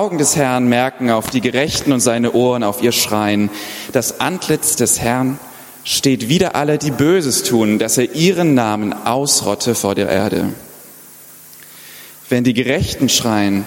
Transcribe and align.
Augen 0.00 0.16
des 0.16 0.34
Herrn 0.34 0.66
merken 0.66 1.10
auf 1.10 1.28
die 1.28 1.42
Gerechten 1.42 1.92
und 1.92 2.00
seine 2.00 2.32
Ohren 2.32 2.62
auf 2.62 2.82
ihr 2.82 2.90
Schreien. 2.90 3.50
Das 3.92 4.18
Antlitz 4.18 4.74
des 4.74 4.98
Herrn 4.98 5.38
steht 5.84 6.30
wider 6.30 6.54
alle, 6.54 6.78
die 6.78 6.90
Böses 6.90 7.42
tun, 7.42 7.78
dass 7.78 7.98
er 7.98 8.14
ihren 8.14 8.54
Namen 8.54 8.94
ausrotte 8.94 9.74
vor 9.74 9.94
der 9.94 10.08
Erde. 10.08 10.54
Wenn 12.30 12.44
die 12.44 12.54
Gerechten 12.54 13.10
schreien, 13.10 13.66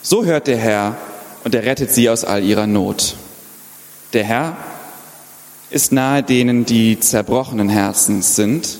so 0.00 0.24
hört 0.24 0.46
der 0.46 0.56
Herr 0.56 0.96
und 1.44 1.54
er 1.54 1.64
rettet 1.64 1.90
sie 1.92 2.08
aus 2.08 2.24
all 2.24 2.42
ihrer 2.42 2.66
Not. 2.66 3.14
Der 4.14 4.24
Herr 4.24 4.56
ist 5.68 5.92
nahe 5.92 6.22
denen, 6.22 6.64
die 6.64 7.00
zerbrochenen 7.00 7.68
Herzens 7.68 8.34
sind 8.34 8.78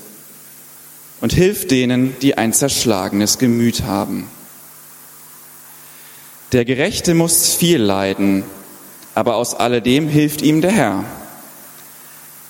und 1.21 1.31
hilft 1.31 1.69
denen, 1.69 2.15
die 2.23 2.39
ein 2.39 2.53
zerschlagenes 2.53 3.37
Gemüt 3.37 3.83
haben. 3.83 4.31
Der 6.53 6.63
Gerechte 6.63 7.13
muss 7.13 7.53
viel 7.55 7.81
leiden, 7.81 8.45
aber 9.15 9.35
aus 9.35 9.53
alledem 9.53 10.07
hilft 10.07 10.41
ihm 10.41 10.61
der 10.61 10.71
Herr. 10.71 11.03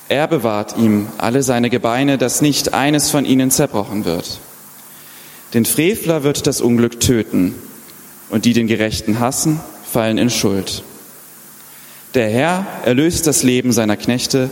Er 0.08 0.28
bewahrt 0.28 0.78
ihm 0.78 1.08
alle 1.18 1.42
seine 1.42 1.72
Gebeine, 1.72 2.20
dass 2.20 2.42
nicht 2.42 2.76
eines 2.76 3.10
von 3.10 3.26
ihnen 3.26 3.50
zerbrochen 3.50 4.06
wird. 4.06 4.40
Den 5.56 5.66
Frevler 5.66 6.22
wird 6.22 6.46
das 6.46 6.62
Unglück 6.62 7.00
töten, 7.00 7.56
und 8.30 8.46
die 8.46 8.54
den 8.54 8.68
Gerechten 8.68 9.20
hassen, 9.20 9.60
fallen 9.92 10.20
in 10.20 10.30
Schuld. 10.30 10.84
Der 12.14 12.30
Herr 12.30 12.68
erlöst 12.86 13.26
das 13.26 13.42
Leben 13.42 13.72
seiner 13.72 13.98
Knechte, 13.98 14.52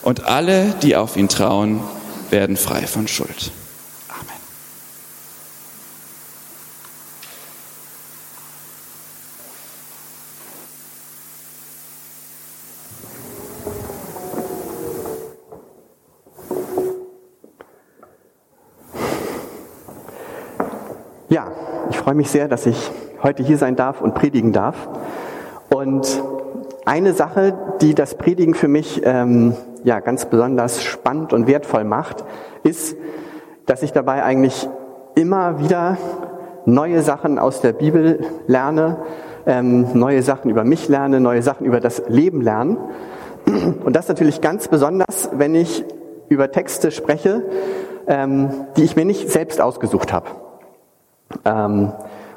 und 0.00 0.24
alle, 0.24 0.74
die 0.82 0.96
auf 0.96 1.16
ihn 1.16 1.28
trauen, 1.28 1.80
werden 2.30 2.56
frei 2.56 2.86
von 2.86 3.08
Schuld. 3.08 3.52
Ja, 21.28 21.50
ich 21.90 21.95
freue 22.06 22.14
mich 22.14 22.30
sehr, 22.30 22.46
dass 22.46 22.66
ich 22.66 22.92
heute 23.24 23.42
hier 23.42 23.58
sein 23.58 23.74
darf 23.74 24.00
und 24.00 24.14
predigen 24.14 24.52
darf. 24.52 24.76
Und 25.74 26.22
eine 26.84 27.14
Sache, 27.14 27.52
die 27.80 27.96
das 27.96 28.14
Predigen 28.14 28.54
für 28.54 28.68
mich 28.68 29.02
ähm, 29.04 29.56
ja 29.82 29.98
ganz 29.98 30.26
besonders 30.26 30.84
spannend 30.84 31.32
und 31.32 31.48
wertvoll 31.48 31.82
macht, 31.82 32.24
ist, 32.62 32.96
dass 33.66 33.82
ich 33.82 33.92
dabei 33.92 34.22
eigentlich 34.22 34.68
immer 35.16 35.58
wieder 35.58 35.96
neue 36.64 37.02
Sachen 37.02 37.40
aus 37.40 37.60
der 37.60 37.72
Bibel 37.72 38.20
lerne, 38.46 38.98
ähm, 39.44 39.88
neue 39.94 40.22
Sachen 40.22 40.48
über 40.48 40.62
mich 40.62 40.86
lerne, 40.86 41.18
neue 41.18 41.42
Sachen 41.42 41.66
über 41.66 41.80
das 41.80 42.04
Leben 42.06 42.40
lerne. 42.40 42.76
Und 43.84 43.96
das 43.96 44.06
natürlich 44.06 44.40
ganz 44.40 44.68
besonders, 44.68 45.30
wenn 45.32 45.56
ich 45.56 45.84
über 46.28 46.52
Texte 46.52 46.92
spreche, 46.92 47.42
ähm, 48.06 48.50
die 48.76 48.84
ich 48.84 48.94
mir 48.94 49.04
nicht 49.04 49.28
selbst 49.28 49.60
ausgesucht 49.60 50.12
habe. 50.12 50.45
Ähm, 51.44 51.92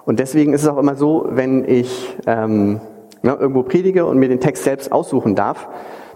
und 0.06 0.20
deswegen 0.20 0.54
ist 0.54 0.64
es 0.64 0.68
auch 0.68 0.78
immer 0.78 0.95
so, 0.95 1.28
wenn 1.30 1.64
ich 1.68 2.18
ähm, 2.26 2.82
ne, 3.22 3.38
irgendwo 3.40 3.64
predige 3.64 4.06
und 4.06 4.18
mir 4.18 4.30
den 4.30 4.40
Text 4.40 4.64
selbst 4.64 4.92
aussuchen 4.92 5.36
darf, 5.36 5.68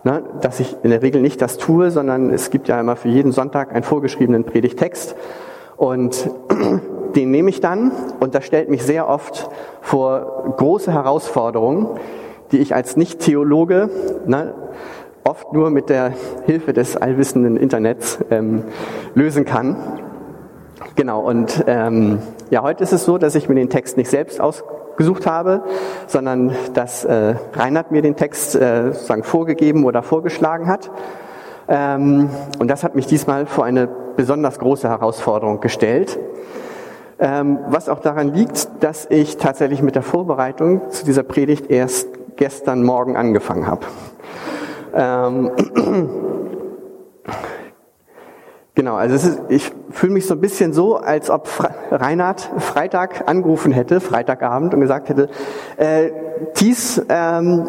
ne, 0.03 0.23
dass 0.41 0.59
ich 0.59 0.75
in 0.83 0.89
der 0.89 1.01
Regel 1.01 1.21
nicht 1.21 1.41
das 1.41 1.57
tue, 1.57 1.91
sondern 1.91 2.29
es 2.29 2.49
gibt 2.49 2.67
ja 2.67 2.79
immer 2.79 2.95
für 2.95 3.09
jeden 3.09 3.31
Sonntag 3.31 3.73
einen 3.73 3.83
vorgeschriebenen 3.83 4.43
Predigtext. 4.45 5.15
Und 5.77 6.29
den 7.15 7.31
nehme 7.31 7.49
ich 7.49 7.61
dann 7.61 7.91
und 8.19 8.35
das 8.35 8.45
stellt 8.45 8.69
mich 8.69 8.83
sehr 8.83 9.07
oft 9.07 9.49
vor 9.81 10.55
große 10.57 10.91
Herausforderungen, 10.91 11.87
die 12.51 12.59
ich 12.59 12.73
als 12.73 12.97
Nicht-Theologe 12.97 13.89
ne, 14.25 14.53
oft 15.23 15.53
nur 15.53 15.69
mit 15.69 15.89
der 15.89 16.13
Hilfe 16.45 16.73
des 16.73 16.97
allwissenden 16.97 17.57
Internets 17.57 18.19
ähm, 18.29 18.63
lösen 19.15 19.45
kann. 19.45 19.77
Genau, 20.95 21.21
und 21.21 21.63
ähm, 21.65 22.19
ja, 22.51 22.61
heute 22.61 22.83
ist 22.83 22.93
es 22.93 23.03
so, 23.03 23.17
dass 23.17 23.33
ich 23.33 23.49
mir 23.49 23.55
den 23.55 23.69
Text 23.69 23.97
nicht 23.97 24.11
selbst 24.11 24.39
ausgesucht 24.39 25.25
habe, 25.25 25.63
sondern 26.05 26.53
dass 26.75 27.03
äh, 27.03 27.33
Reinhard 27.53 27.91
mir 27.91 28.03
den 28.03 28.15
Text 28.15 28.55
äh, 28.55 28.91
sozusagen 28.91 29.23
vorgegeben 29.23 29.85
oder 29.85 30.03
vorgeschlagen 30.03 30.67
hat. 30.67 30.91
Ähm, 31.67 32.29
und 32.59 32.67
das 32.67 32.83
hat 32.83 32.93
mich 32.93 33.07
diesmal 33.07 33.47
vor 33.47 33.65
eine 33.65 33.89
besonders 34.15 34.59
große 34.59 34.87
Herausforderung 34.87 35.61
gestellt. 35.61 36.19
Ähm, 37.19 37.59
was 37.69 37.89
auch 37.89 37.99
daran 37.99 38.31
liegt, 38.33 38.67
dass 38.81 39.07
ich 39.09 39.37
tatsächlich 39.37 39.81
mit 39.81 39.95
der 39.95 40.03
Vorbereitung 40.03 40.89
zu 40.89 41.05
dieser 41.05 41.23
Predigt 41.23 41.71
erst 41.71 42.07
gestern 42.35 42.83
Morgen 42.83 43.17
angefangen 43.17 43.65
habe. 43.65 43.85
Ähm, 44.93 45.51
Genau, 48.75 48.95
also 48.95 49.13
ist, 49.13 49.39
ich 49.49 49.71
fühle 49.91 50.13
mich 50.13 50.25
so 50.25 50.33
ein 50.33 50.41
bisschen 50.41 50.73
so, 50.73 50.95
als 50.95 51.29
ob 51.29 51.47
Reinhard 51.91 52.41
Freitag 52.57 53.27
angerufen 53.27 53.71
hätte, 53.71 53.99
Freitagabend, 53.99 54.73
und 54.73 54.79
gesagt 54.79 55.09
hätte, 55.09 55.29
äh, 55.77 56.09
Thies, 56.55 56.99
ähm, 57.07 57.65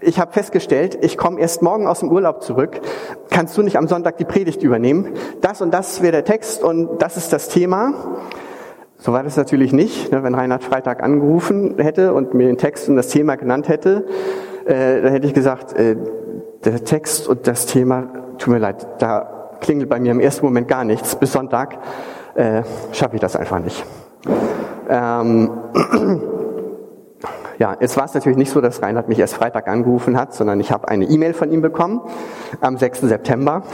ich 0.00 0.20
habe 0.20 0.32
festgestellt, 0.32 0.98
ich 1.00 1.16
komme 1.16 1.40
erst 1.40 1.62
morgen 1.62 1.88
aus 1.88 1.98
dem 1.98 2.12
Urlaub 2.12 2.44
zurück. 2.44 2.80
Kannst 3.28 3.58
du 3.58 3.62
nicht 3.62 3.76
am 3.76 3.88
Sonntag 3.88 4.18
die 4.18 4.24
Predigt 4.24 4.62
übernehmen? 4.62 5.14
Das 5.40 5.60
und 5.60 5.74
das 5.74 6.00
wäre 6.00 6.12
der 6.12 6.24
Text 6.24 6.62
und 6.62 7.02
das 7.02 7.16
ist 7.16 7.32
das 7.32 7.48
Thema. 7.48 7.94
So 8.98 9.12
war 9.12 9.24
das 9.24 9.36
natürlich 9.36 9.72
nicht. 9.72 10.12
Ne? 10.12 10.22
Wenn 10.22 10.36
Reinhard 10.36 10.62
Freitag 10.62 11.02
angerufen 11.02 11.78
hätte 11.78 12.14
und 12.14 12.34
mir 12.34 12.46
den 12.46 12.56
Text 12.56 12.88
und 12.88 12.94
das 12.94 13.08
Thema 13.08 13.34
genannt 13.34 13.68
hätte, 13.68 14.06
äh, 14.64 15.02
dann 15.02 15.10
hätte 15.10 15.26
ich 15.26 15.34
gesagt, 15.34 15.72
äh, 15.72 15.96
der 16.64 16.84
Text 16.84 17.26
und 17.26 17.48
das 17.48 17.66
Thema, 17.66 18.36
tut 18.38 18.52
mir 18.52 18.60
leid, 18.60 18.86
da 19.00 19.35
klingelt 19.60 19.88
bei 19.88 20.00
mir 20.00 20.12
im 20.12 20.20
ersten 20.20 20.44
Moment 20.44 20.68
gar 20.68 20.84
nichts. 20.84 21.16
Bis 21.16 21.32
Sonntag 21.32 21.78
äh, 22.34 22.62
schaffe 22.92 23.16
ich 23.16 23.20
das 23.20 23.36
einfach 23.36 23.58
nicht. 23.58 23.84
Ähm, 24.88 25.50
ja, 27.58 27.76
es 27.80 27.96
war 27.96 28.04
es 28.04 28.14
natürlich 28.14 28.38
nicht 28.38 28.50
so, 28.50 28.60
dass 28.60 28.82
Reinhard 28.82 29.08
mich 29.08 29.18
erst 29.18 29.34
Freitag 29.34 29.68
angerufen 29.68 30.18
hat, 30.18 30.34
sondern 30.34 30.60
ich 30.60 30.70
habe 30.70 30.88
eine 30.88 31.06
E-Mail 31.06 31.34
von 31.34 31.50
ihm 31.50 31.62
bekommen 31.62 32.02
am 32.60 32.76
6. 32.76 33.00
September. 33.00 33.62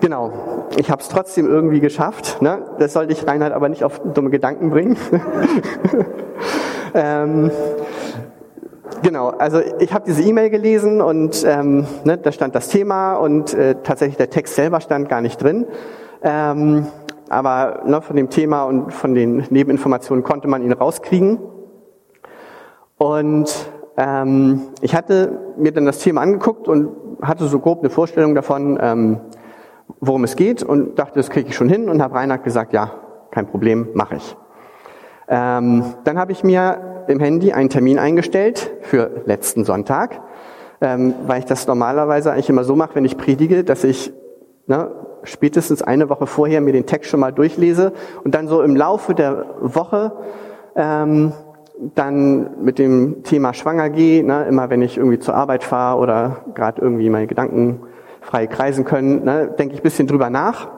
genau, 0.00 0.32
ich 0.76 0.90
habe 0.90 1.00
es 1.02 1.08
trotzdem 1.08 1.46
irgendwie 1.48 1.80
geschafft. 1.80 2.42
Ne? 2.42 2.62
Das 2.78 2.92
sollte 2.92 3.12
ich 3.12 3.26
Reinhard 3.26 3.52
aber 3.52 3.68
nicht 3.68 3.84
auf 3.84 4.00
dumme 4.12 4.30
Gedanken 4.30 4.70
bringen. 4.70 4.96
ähm, 6.94 7.50
Genau, 9.02 9.28
also 9.28 9.60
ich 9.78 9.92
habe 9.94 10.04
diese 10.06 10.22
E-Mail 10.22 10.50
gelesen 10.50 11.00
und 11.00 11.42
ähm, 11.46 11.86
ne, 12.04 12.18
da 12.18 12.32
stand 12.32 12.54
das 12.54 12.68
Thema 12.68 13.14
und 13.16 13.54
äh, 13.54 13.76
tatsächlich 13.82 14.18
der 14.18 14.28
Text 14.28 14.54
selber 14.56 14.80
stand 14.80 15.08
gar 15.08 15.22
nicht 15.22 15.42
drin. 15.42 15.66
Ähm, 16.22 16.86
aber 17.30 17.82
ne, 17.86 18.02
von 18.02 18.16
dem 18.16 18.28
Thema 18.28 18.64
und 18.64 18.92
von 18.92 19.14
den 19.14 19.46
Nebeninformationen 19.48 20.22
konnte 20.22 20.48
man 20.48 20.62
ihn 20.62 20.72
rauskriegen. 20.72 21.38
Und 22.98 23.70
ähm, 23.96 24.62
ich 24.82 24.94
hatte 24.94 25.54
mir 25.56 25.72
dann 25.72 25.86
das 25.86 25.98
Thema 26.00 26.20
angeguckt 26.20 26.68
und 26.68 26.90
hatte 27.22 27.46
so 27.46 27.60
grob 27.60 27.80
eine 27.80 27.90
Vorstellung 27.90 28.34
davon, 28.34 28.78
ähm, 28.80 29.20
worum 30.00 30.24
es 30.24 30.36
geht 30.36 30.62
und 30.62 30.98
dachte, 30.98 31.14
das 31.14 31.30
kriege 31.30 31.48
ich 31.48 31.56
schon 31.56 31.70
hin 31.70 31.88
und 31.88 32.02
habe 32.02 32.14
Reinhard 32.14 32.44
gesagt, 32.44 32.74
ja, 32.74 32.90
kein 33.30 33.46
Problem, 33.46 33.88
mache 33.94 34.16
ich. 34.16 34.36
Ähm, 35.28 35.84
dann 36.04 36.18
habe 36.18 36.32
ich 36.32 36.44
mir 36.44 36.93
im 37.08 37.20
Handy 37.20 37.52
einen 37.52 37.68
Termin 37.68 37.98
eingestellt 37.98 38.72
für 38.82 39.22
letzten 39.26 39.64
Sonntag, 39.64 40.20
ähm, 40.80 41.14
weil 41.26 41.40
ich 41.40 41.44
das 41.44 41.66
normalerweise 41.66 42.32
eigentlich 42.32 42.50
immer 42.50 42.64
so 42.64 42.76
mache, 42.76 42.94
wenn 42.94 43.04
ich 43.04 43.16
predige, 43.16 43.64
dass 43.64 43.84
ich 43.84 44.12
ne, 44.66 44.90
spätestens 45.22 45.82
eine 45.82 46.08
Woche 46.08 46.26
vorher 46.26 46.60
mir 46.60 46.72
den 46.72 46.86
Text 46.86 47.10
schon 47.10 47.20
mal 47.20 47.32
durchlese 47.32 47.92
und 48.24 48.34
dann 48.34 48.48
so 48.48 48.62
im 48.62 48.76
Laufe 48.76 49.14
der 49.14 49.46
Woche 49.60 50.12
ähm, 50.76 51.32
dann 51.94 52.62
mit 52.62 52.78
dem 52.78 53.22
Thema 53.24 53.52
schwanger 53.52 53.90
gehe, 53.90 54.24
ne, 54.24 54.46
immer 54.48 54.70
wenn 54.70 54.82
ich 54.82 54.96
irgendwie 54.96 55.18
zur 55.18 55.34
Arbeit 55.34 55.64
fahre 55.64 55.98
oder 55.98 56.36
gerade 56.54 56.80
irgendwie 56.80 57.10
meine 57.10 57.26
Gedanken 57.26 57.80
frei 58.20 58.46
kreisen 58.46 58.84
können, 58.84 59.24
ne, 59.24 59.54
denke 59.58 59.74
ich 59.74 59.82
bisschen 59.82 60.06
drüber 60.06 60.30
nach 60.30 60.73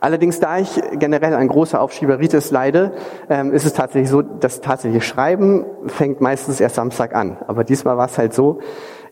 Allerdings, 0.00 0.40
da 0.40 0.58
ich 0.58 0.80
generell 0.92 1.34
ein 1.34 1.48
großer 1.48 1.80
Aufschieberitis 1.80 2.50
leide, 2.50 2.92
ähm, 3.28 3.52
ist 3.52 3.64
es 3.64 3.72
tatsächlich 3.72 4.10
so, 4.10 4.22
das 4.22 4.60
tatsächliche 4.60 5.04
Schreiben 5.04 5.64
fängt 5.86 6.20
meistens 6.20 6.60
erst 6.60 6.76
Samstag 6.76 7.14
an. 7.14 7.38
Aber 7.46 7.64
diesmal 7.64 7.96
war 7.96 8.06
es 8.06 8.18
halt 8.18 8.34
so, 8.34 8.60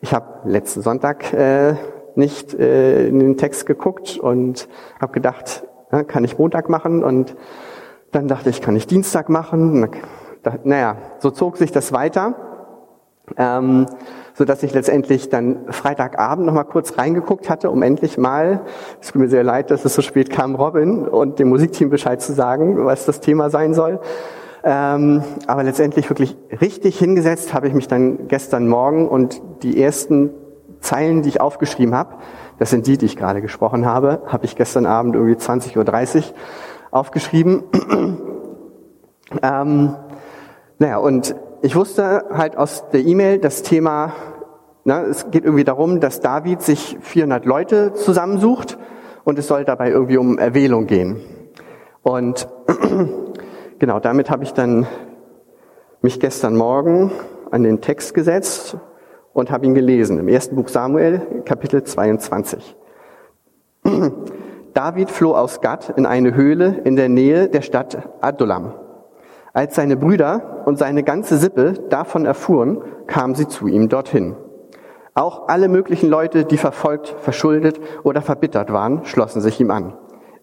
ich 0.01 0.15
habe 0.15 0.49
letzten 0.49 0.83
Sonntag 0.83 1.33
äh, 1.33 1.75
nicht 2.15 2.55
äh, 2.55 3.07
in 3.09 3.19
den 3.19 3.37
Text 3.37 3.67
geguckt 3.67 4.19
und 4.19 4.69
habe 5.01 5.13
gedacht, 5.13 5.65
ja, 5.93 6.05
kann 6.05 6.25
ich 6.25 6.39
Montag 6.39 6.69
machen 6.69 7.05
und 7.05 7.37
dann 8.13 8.29
dachte 8.29 8.51
ich, 8.51 8.61
kann 8.61 8.77
ich 8.77 8.87
Dienstag 8.87 9.29
machen. 9.29 9.91
Naja, 10.65 10.97
so 11.19 11.31
zog 11.31 11.57
sich 11.57 11.73
das 11.73 11.93
weiter. 11.93 12.35
Ähm, 13.37 13.87
so 14.39 14.45
dass 14.45 14.63
ich 14.63 14.73
letztendlich 14.73 15.31
dann 15.31 15.65
Freitagabend 15.71 16.47
noch 16.47 16.55
mal 16.55 16.63
kurz 16.63 16.97
reingeguckt 16.97 17.51
hatte, 17.51 17.71
um 17.71 17.83
endlich 17.83 18.19
mal, 18.19 18.61
es 19.01 19.09
tut 19.09 19.21
mir 19.21 19.29
sehr 19.29 19.43
leid, 19.43 19.73
dass 19.73 19.85
es 19.85 19.95
so 19.95 20.01
spät 20.01 20.31
kam, 20.31 20.55
Robin 20.55 21.09
und 21.09 21.41
dem 21.41 21.49
Musikteam 21.49 21.91
Bescheid 21.91 22.23
zu 22.23 22.33
sagen, 22.33 22.87
was 22.87 23.05
das 23.05 23.19
Thema 23.19 23.51
sein 23.51 23.75
soll. 23.75 23.99
Ähm, 24.63 25.25
aber 25.49 25.65
letztendlich 25.65 26.09
wirklich 26.09 26.37
richtig 26.61 26.97
hingesetzt 26.97 27.53
habe 27.53 27.67
ich 27.67 27.75
mich 27.75 27.89
dann 27.89 28.29
gestern 28.29 28.69
Morgen 28.69 29.09
und 29.09 29.43
die 29.65 29.83
ersten 29.83 30.31
Zeilen, 30.79 31.23
die 31.23 31.31
ich 31.31 31.41
aufgeschrieben 31.41 31.97
habe, 31.97 32.15
das 32.61 32.71
sind 32.71 32.87
die, 32.87 32.97
die 32.97 33.07
ich 33.07 33.17
gerade 33.17 33.43
gesprochen 33.43 33.87
habe, 33.87 34.23
habe 34.27 34.45
ich 34.45 34.55
gestern 34.55 34.87
Abend 34.87 35.17
irgendwie 35.17 35.35
20.30 35.35 36.17
Uhr 36.19 36.25
aufgeschrieben. 36.93 37.65
ähm, 39.43 39.97
naja, 40.79 40.99
und 40.99 41.35
ich 41.61 41.75
wusste 41.75 42.27
halt 42.33 42.57
aus 42.57 42.89
der 42.93 43.01
E-Mail 43.01 43.39
das 43.39 43.63
Thema, 43.63 44.13
na, 44.89 45.03
es 45.03 45.31
geht 45.31 45.45
irgendwie 45.45 45.65
darum, 45.65 46.01
dass 46.01 46.21
David 46.21 46.63
sich 46.63 46.97
400 47.03 47.45
Leute 47.45 47.93
zusammensucht 47.93 48.79
und 49.23 49.39
es 49.39 49.47
soll 49.47 49.67
dabei 49.67 49.91
irgendwie 49.91 50.17
um 50.17 50.39
Erwählung 50.39 50.87
gehen. 50.87 51.21
Und 52.01 52.49
genau, 53.79 54.01
damit 54.01 54.31
habe 54.31 54.45
ich 54.45 54.55
dann 54.55 54.87
mich 56.01 56.19
gestern 56.21 56.57
Morgen 56.57 57.13
an 57.51 57.65
den 57.65 57.83
Text 57.83 58.15
gesetzt 58.15 58.79
und 59.35 59.51
habe 59.51 59.67
ihn 59.67 59.75
gelesen 59.75 60.19
im 60.19 60.27
ersten 60.27 60.57
Buch 60.57 60.69
Samuel, 60.69 61.43
Kapitel 61.45 61.85
22. 61.85 62.75
David 64.73 65.11
floh 65.11 65.35
aus 65.35 65.61
Gad 65.61 65.93
in 65.99 66.07
eine 66.07 66.35
Höhle 66.35 66.81
in 66.85 66.97
der 66.97 67.11
Nähe 67.11 67.51
der 67.51 67.61
Stadt 67.61 68.09
Adullam. 68.23 68.73
Als 69.53 69.75
seine 69.75 69.99
Brüder 69.99 70.63
und 70.65 70.79
seine 70.79 71.03
ganze 71.03 71.37
Sippe 71.37 71.75
davon 71.91 72.25
erfuhren, 72.25 72.81
kamen 73.07 73.35
sie 73.35 73.49
zu 73.49 73.67
ihm 73.67 73.91
dorthin. 73.91 74.35
Auch 75.19 75.49
alle 75.49 75.67
möglichen 75.67 76.09
Leute, 76.09 76.45
die 76.45 76.59
verfolgt, 76.59 77.09
verschuldet 77.19 77.81
oder 78.05 78.23
verbittert 78.23 78.73
waren, 78.73 79.05
schlossen 79.05 79.41
sich 79.41 79.59
ihm 79.59 79.73
an. 79.73 79.95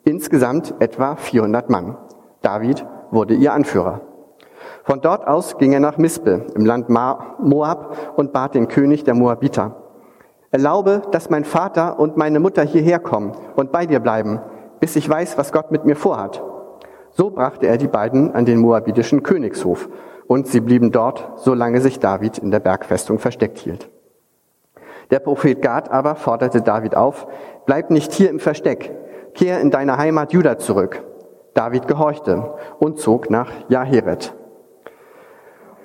Insgesamt 0.04 0.76
etwa 0.80 1.16
400 1.16 1.70
Mann. 1.70 1.96
David 2.42 2.86
wurde 3.10 3.36
ihr 3.36 3.54
Anführer. 3.54 4.02
Von 4.84 5.00
dort 5.00 5.30
aus 5.30 5.58
ging 5.58 5.72
er 5.72 5.80
nach 5.80 5.98
Mispe 5.98 6.48
im 6.56 6.66
Land 6.66 6.90
Moab 6.90 8.18
und 8.18 8.34
bat 8.34 8.54
den 8.54 8.68
König 8.68 9.06
der 9.06 9.14
Moabiter. 9.14 9.78
Erlaube, 10.52 11.04
dass 11.12 11.30
mein 11.30 11.46
Vater 11.46 11.98
und 11.98 12.18
meine 12.18 12.42
Mutter 12.42 12.64
hierher 12.64 13.00
kommen 13.00 13.32
und 13.56 13.72
bei 13.72 13.86
dir 13.86 14.02
bleiben, 14.02 14.42
bis 14.82 14.98
ich 14.98 15.10
weiß, 15.10 15.38
was 15.38 15.54
Gott 15.54 15.72
mit 15.72 15.86
mir 15.86 15.96
vorhat. 15.96 16.44
So 17.12 17.30
brachte 17.30 17.66
er 17.66 17.78
die 17.78 17.88
beiden 17.88 18.36
an 18.36 18.44
den 18.44 18.60
moabitischen 18.60 19.24
Königshof, 19.24 19.88
und 20.28 20.48
sie 20.48 20.60
blieben 20.60 20.92
dort, 20.92 21.32
solange 21.38 21.80
sich 21.80 22.00
David 22.00 22.40
in 22.40 22.52
der 22.52 22.60
Bergfestung 22.60 23.20
versteckt 23.20 23.60
hielt. 23.60 23.90
Der 25.12 25.20
Prophet 25.20 25.62
Gad 25.62 25.92
aber 25.92 26.16
forderte 26.16 26.62
David 26.62 26.96
auf, 26.96 27.28
bleib 27.66 27.90
nicht 27.92 28.14
hier 28.14 28.30
im 28.30 28.40
Versteck, 28.40 28.92
kehr 29.34 29.60
in 29.60 29.72
deine 29.72 29.98
Heimat 29.98 30.34
Juda 30.34 30.58
zurück. 30.58 31.04
David 31.54 31.88
gehorchte 31.88 32.56
und 32.80 33.00
zog 33.00 33.30
nach 33.30 33.50
Jaheret. 33.70 34.34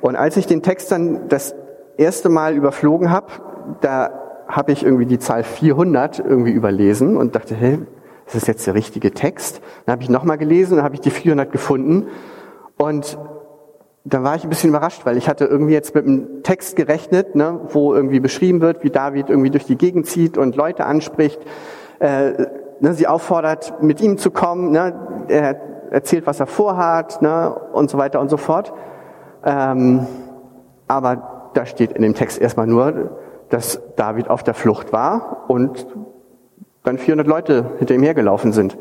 Und 0.01 0.17
als 0.17 0.37
ich 0.37 0.47
den 0.47 0.63
Text 0.63 0.91
dann 0.91 1.29
das 1.29 1.55
erste 1.97 2.29
Mal 2.29 2.55
überflogen 2.55 3.11
habe, 3.11 3.27
da 3.81 4.11
habe 4.49 4.73
ich 4.73 4.85
irgendwie 4.85 5.07
die 5.07 5.19
Zahl 5.19 5.45
400 5.45 6.19
irgendwie 6.19 6.51
überlesen 6.51 7.17
und 7.17 7.37
dachte, 7.37 7.55
hey, 7.55 7.79
ist 8.27 8.35
das 8.35 8.47
jetzt 8.47 8.67
der 8.67 8.75
richtige 8.75 9.13
Text? 9.13 9.61
Dann 9.85 9.93
habe 9.95 10.03
ich 10.03 10.09
nochmal 10.09 10.39
gelesen 10.39 10.79
und 10.79 10.85
habe 10.85 10.95
ich 10.95 11.01
die 11.01 11.11
400 11.11 11.53
gefunden. 11.53 12.09
Und 12.77 13.19
da 14.11 14.23
war 14.25 14.35
ich 14.35 14.45
ein 14.45 14.51
bisschen 14.51 14.71
überrascht, 14.71 15.07
weil 15.07 15.17
ich 15.17 15.29
hatte 15.29 15.45
irgendwie 15.45 15.73
jetzt 15.73 15.95
mit 15.95 16.05
einem 16.05 16.43
Text 16.43 16.77
gerechnet, 16.77 17.37
ne, 17.37 17.61
wo 17.69 17.95
irgendwie 17.95 18.21
beschrieben 18.21 18.61
wird, 18.61 18.83
wie 18.83 18.91
David 18.91 19.31
irgendwie 19.31 19.51
durch 19.51 19.65
die 19.65 19.77
Gegend 19.77 20.07
zieht 20.07 20.37
und 20.37 20.57
Leute 20.57 20.85
anspricht, 20.85 21.41
äh, 22.01 22.33
ne, 22.81 22.93
sie 22.95 23.07
auffordert, 23.07 23.83
mit 23.83 24.01
ihm 24.01 24.19
zu 24.19 24.31
kommen, 24.31 24.73
ne, 24.73 25.27
er 25.29 25.61
erzählt, 25.91 26.27
was 26.27 26.41
er 26.41 26.47
vorhat 26.47 27.23
ne, 27.23 27.55
und 27.73 27.91
so 27.91 27.99
weiter 27.99 28.21
und 28.21 28.29
so 28.29 28.37
fort. 28.37 28.73
Ähm, 29.45 30.07
aber 30.89 31.51
da 31.55 31.67
steht 31.67 31.93
in 31.93 32.03
dem 32.03 32.15
Text 32.15 32.41
erstmal 32.41 32.67
nur, 32.67 33.17
dass 33.49 33.81
David 33.97 34.29
auf 34.29 34.43
der 34.43 34.55
Flucht 34.55 34.93
war 34.93 35.45
und 35.49 35.87
dann 36.83 36.99
400 36.99 37.27
Leute 37.27 37.73
hinter 37.79 37.95
ihm 37.95 38.03
hergelaufen 38.03 38.53
sind. 38.53 38.77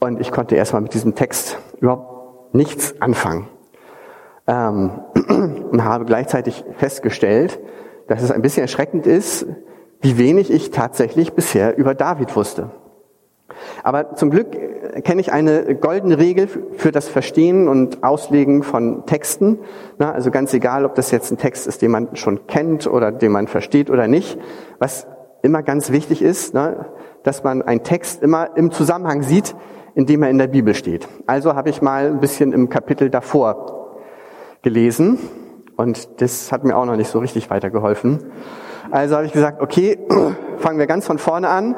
Und 0.00 0.20
ich 0.20 0.32
konnte 0.32 0.56
erstmal 0.56 0.82
mit 0.82 0.94
diesem 0.94 1.14
Text 1.14 1.58
überhaupt 1.80 2.54
nichts 2.54 3.00
anfangen. 3.00 3.48
Ähm, 4.52 4.90
und 5.70 5.82
habe 5.82 6.04
gleichzeitig 6.04 6.64
festgestellt, 6.76 7.58
dass 8.06 8.22
es 8.22 8.30
ein 8.30 8.42
bisschen 8.42 8.62
erschreckend 8.62 9.06
ist, 9.06 9.46
wie 10.02 10.18
wenig 10.18 10.50
ich 10.50 10.70
tatsächlich 10.70 11.32
bisher 11.32 11.78
über 11.78 11.94
David 11.94 12.36
wusste. 12.36 12.70
Aber 13.82 14.14
zum 14.14 14.30
Glück 14.30 14.48
kenne 15.04 15.22
ich 15.22 15.32
eine 15.32 15.74
goldene 15.76 16.18
Regel 16.18 16.48
für 16.48 16.92
das 16.92 17.08
Verstehen 17.08 17.66
und 17.66 18.02
Auslegen 18.02 18.62
von 18.62 19.06
Texten. 19.06 19.58
also 19.98 20.30
ganz 20.30 20.52
egal, 20.52 20.84
ob 20.84 20.96
das 20.96 21.10
jetzt 21.12 21.30
ein 21.30 21.38
Text 21.38 21.66
ist, 21.66 21.80
den 21.80 21.90
man 21.90 22.14
schon 22.16 22.46
kennt 22.46 22.86
oder 22.86 23.10
den 23.10 23.32
man 23.32 23.46
versteht 23.46 23.88
oder 23.88 24.06
nicht. 24.06 24.38
Was 24.78 25.06
immer 25.40 25.62
ganz 25.62 25.90
wichtig 25.92 26.20
ist, 26.20 26.52
ne, 26.52 26.86
dass 27.22 27.42
man 27.42 27.62
einen 27.62 27.84
Text 27.84 28.22
immer 28.22 28.56
im 28.56 28.70
Zusammenhang 28.70 29.22
sieht, 29.22 29.54
in 29.94 30.04
dem 30.04 30.22
er 30.22 30.30
in 30.30 30.38
der 30.38 30.48
Bibel 30.48 30.74
steht. 30.74 31.08
Also 31.26 31.54
habe 31.54 31.70
ich 31.70 31.80
mal 31.80 32.06
ein 32.06 32.20
bisschen 32.20 32.52
im 32.52 32.68
Kapitel 32.68 33.08
davor 33.08 33.81
gelesen 34.62 35.18
und 35.76 36.20
das 36.20 36.52
hat 36.52 36.64
mir 36.64 36.76
auch 36.76 36.84
noch 36.84 36.96
nicht 36.96 37.10
so 37.10 37.18
richtig 37.18 37.50
weitergeholfen. 37.50 38.20
Also 38.90 39.16
habe 39.16 39.26
ich 39.26 39.32
gesagt, 39.32 39.62
okay, 39.62 39.98
fangen 40.58 40.78
wir 40.78 40.86
ganz 40.86 41.06
von 41.06 41.18
vorne 41.18 41.48
an. 41.48 41.74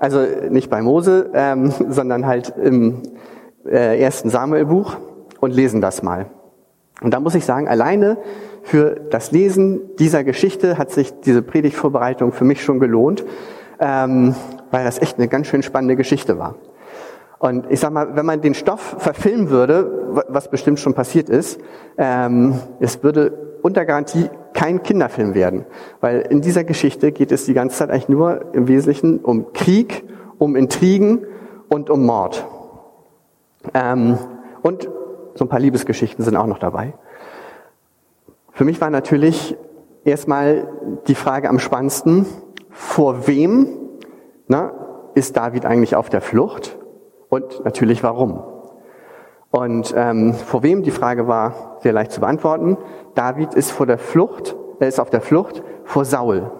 Also 0.00 0.26
nicht 0.50 0.68
bei 0.68 0.82
Mose, 0.82 1.30
ähm, 1.34 1.72
sondern 1.88 2.26
halt 2.26 2.52
im 2.62 3.02
äh, 3.64 4.00
ersten 4.00 4.30
Samuelbuch 4.30 4.96
und 5.40 5.54
lesen 5.54 5.80
das 5.80 6.02
mal. 6.02 6.26
Und 7.02 7.12
da 7.12 7.20
muss 7.20 7.34
ich 7.34 7.44
sagen, 7.44 7.68
alleine 7.68 8.18
für 8.62 8.96
das 9.10 9.30
Lesen 9.30 9.96
dieser 9.98 10.24
Geschichte 10.24 10.76
hat 10.76 10.90
sich 10.90 11.20
diese 11.20 11.42
Predigtvorbereitung 11.42 12.32
für 12.32 12.44
mich 12.44 12.64
schon 12.64 12.80
gelohnt, 12.80 13.24
ähm, 13.78 14.34
weil 14.70 14.84
das 14.84 15.00
echt 15.00 15.18
eine 15.18 15.28
ganz 15.28 15.46
schön 15.46 15.62
spannende 15.62 15.94
Geschichte 15.94 16.38
war. 16.38 16.56
Und 17.38 17.70
ich 17.70 17.80
sag 17.80 17.92
mal, 17.92 18.16
wenn 18.16 18.24
man 18.24 18.40
den 18.40 18.54
Stoff 18.54 18.96
verfilmen 18.98 19.50
würde, 19.50 20.24
was 20.28 20.50
bestimmt 20.50 20.80
schon 20.80 20.94
passiert 20.94 21.28
ist, 21.28 21.60
ähm, 21.98 22.58
es 22.80 23.02
würde 23.02 23.58
unter 23.62 23.84
Garantie 23.84 24.30
kein 24.54 24.82
Kinderfilm 24.82 25.34
werden, 25.34 25.66
weil 26.00 26.20
in 26.20 26.40
dieser 26.40 26.64
Geschichte 26.64 27.12
geht 27.12 27.32
es 27.32 27.44
die 27.44 27.52
ganze 27.52 27.76
Zeit 27.76 27.90
eigentlich 27.90 28.08
nur 28.08 28.54
im 28.54 28.68
Wesentlichen 28.68 29.18
um 29.18 29.52
Krieg, 29.52 30.04
um 30.38 30.56
Intrigen 30.56 31.26
und 31.68 31.90
um 31.90 32.06
Mord. 32.06 32.46
Ähm, 33.74 34.18
und 34.62 34.88
so 35.34 35.44
ein 35.44 35.48
paar 35.48 35.60
Liebesgeschichten 35.60 36.24
sind 36.24 36.36
auch 36.36 36.46
noch 36.46 36.58
dabei. 36.58 36.94
Für 38.52 38.64
mich 38.64 38.80
war 38.80 38.88
natürlich 38.88 39.56
erstmal 40.04 40.68
die 41.08 41.14
Frage 41.14 41.50
am 41.50 41.58
spannendsten, 41.58 42.24
vor 42.70 43.26
wem 43.26 43.68
na, 44.48 44.72
ist 45.14 45.36
David 45.36 45.66
eigentlich 45.66 45.96
auf 45.96 46.08
der 46.08 46.20
Flucht 46.22 46.78
und 47.28 47.64
natürlich 47.64 48.02
warum. 48.02 48.42
Und 49.50 49.94
ähm, 49.96 50.34
vor 50.34 50.62
wem 50.62 50.82
die 50.82 50.90
Frage 50.90 51.28
war 51.28 51.78
sehr 51.80 51.92
leicht 51.92 52.12
zu 52.12 52.20
beantworten. 52.20 52.76
David 53.14 53.54
ist 53.54 53.70
vor 53.70 53.86
der 53.86 53.98
Flucht, 53.98 54.56
er 54.80 54.88
ist 54.88 55.00
auf 55.00 55.10
der 55.10 55.20
Flucht 55.20 55.62
vor 55.84 56.04
Saul. 56.04 56.50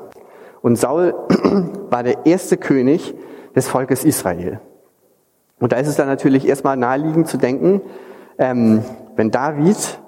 Und 0.63 0.77
Saul 0.77 1.15
war 1.91 2.03
der 2.03 2.27
erste 2.27 2.57
König 2.57 3.15
des 3.55 3.69
Volkes 3.69 4.05
Israel. 4.05 4.61
Und 5.59 5.73
da 5.73 5.77
ist 5.77 5.89
es 5.89 5.97
dann 5.97 6.09
natürlich 6.09 6.47
erstmal 6.47 6.77
naheliegend 6.77 7.29
zu 7.29 7.39
denken, 7.39 7.83
ähm, 8.39 8.83
wenn 9.17 9.31
David 9.31 9.99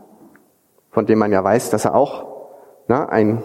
von 0.99 1.07
dem 1.07 1.21
man 1.21 1.31
ja 1.31 1.45
weiß, 1.45 1.71
dass 1.71 1.85
er 1.85 1.95
auch 1.95 2.27
ne, 2.88 3.09
ein 3.09 3.43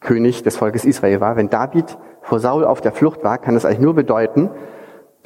König 0.00 0.42
des 0.42 0.56
Volkes 0.56 0.84
Israel 0.84 1.20
war. 1.20 1.36
Wenn 1.36 1.48
David 1.48 1.96
vor 2.22 2.40
Saul 2.40 2.64
auf 2.64 2.80
der 2.80 2.90
Flucht 2.90 3.22
war, 3.22 3.38
kann 3.38 3.54
das 3.54 3.64
eigentlich 3.64 3.78
nur 3.78 3.94
bedeuten, 3.94 4.50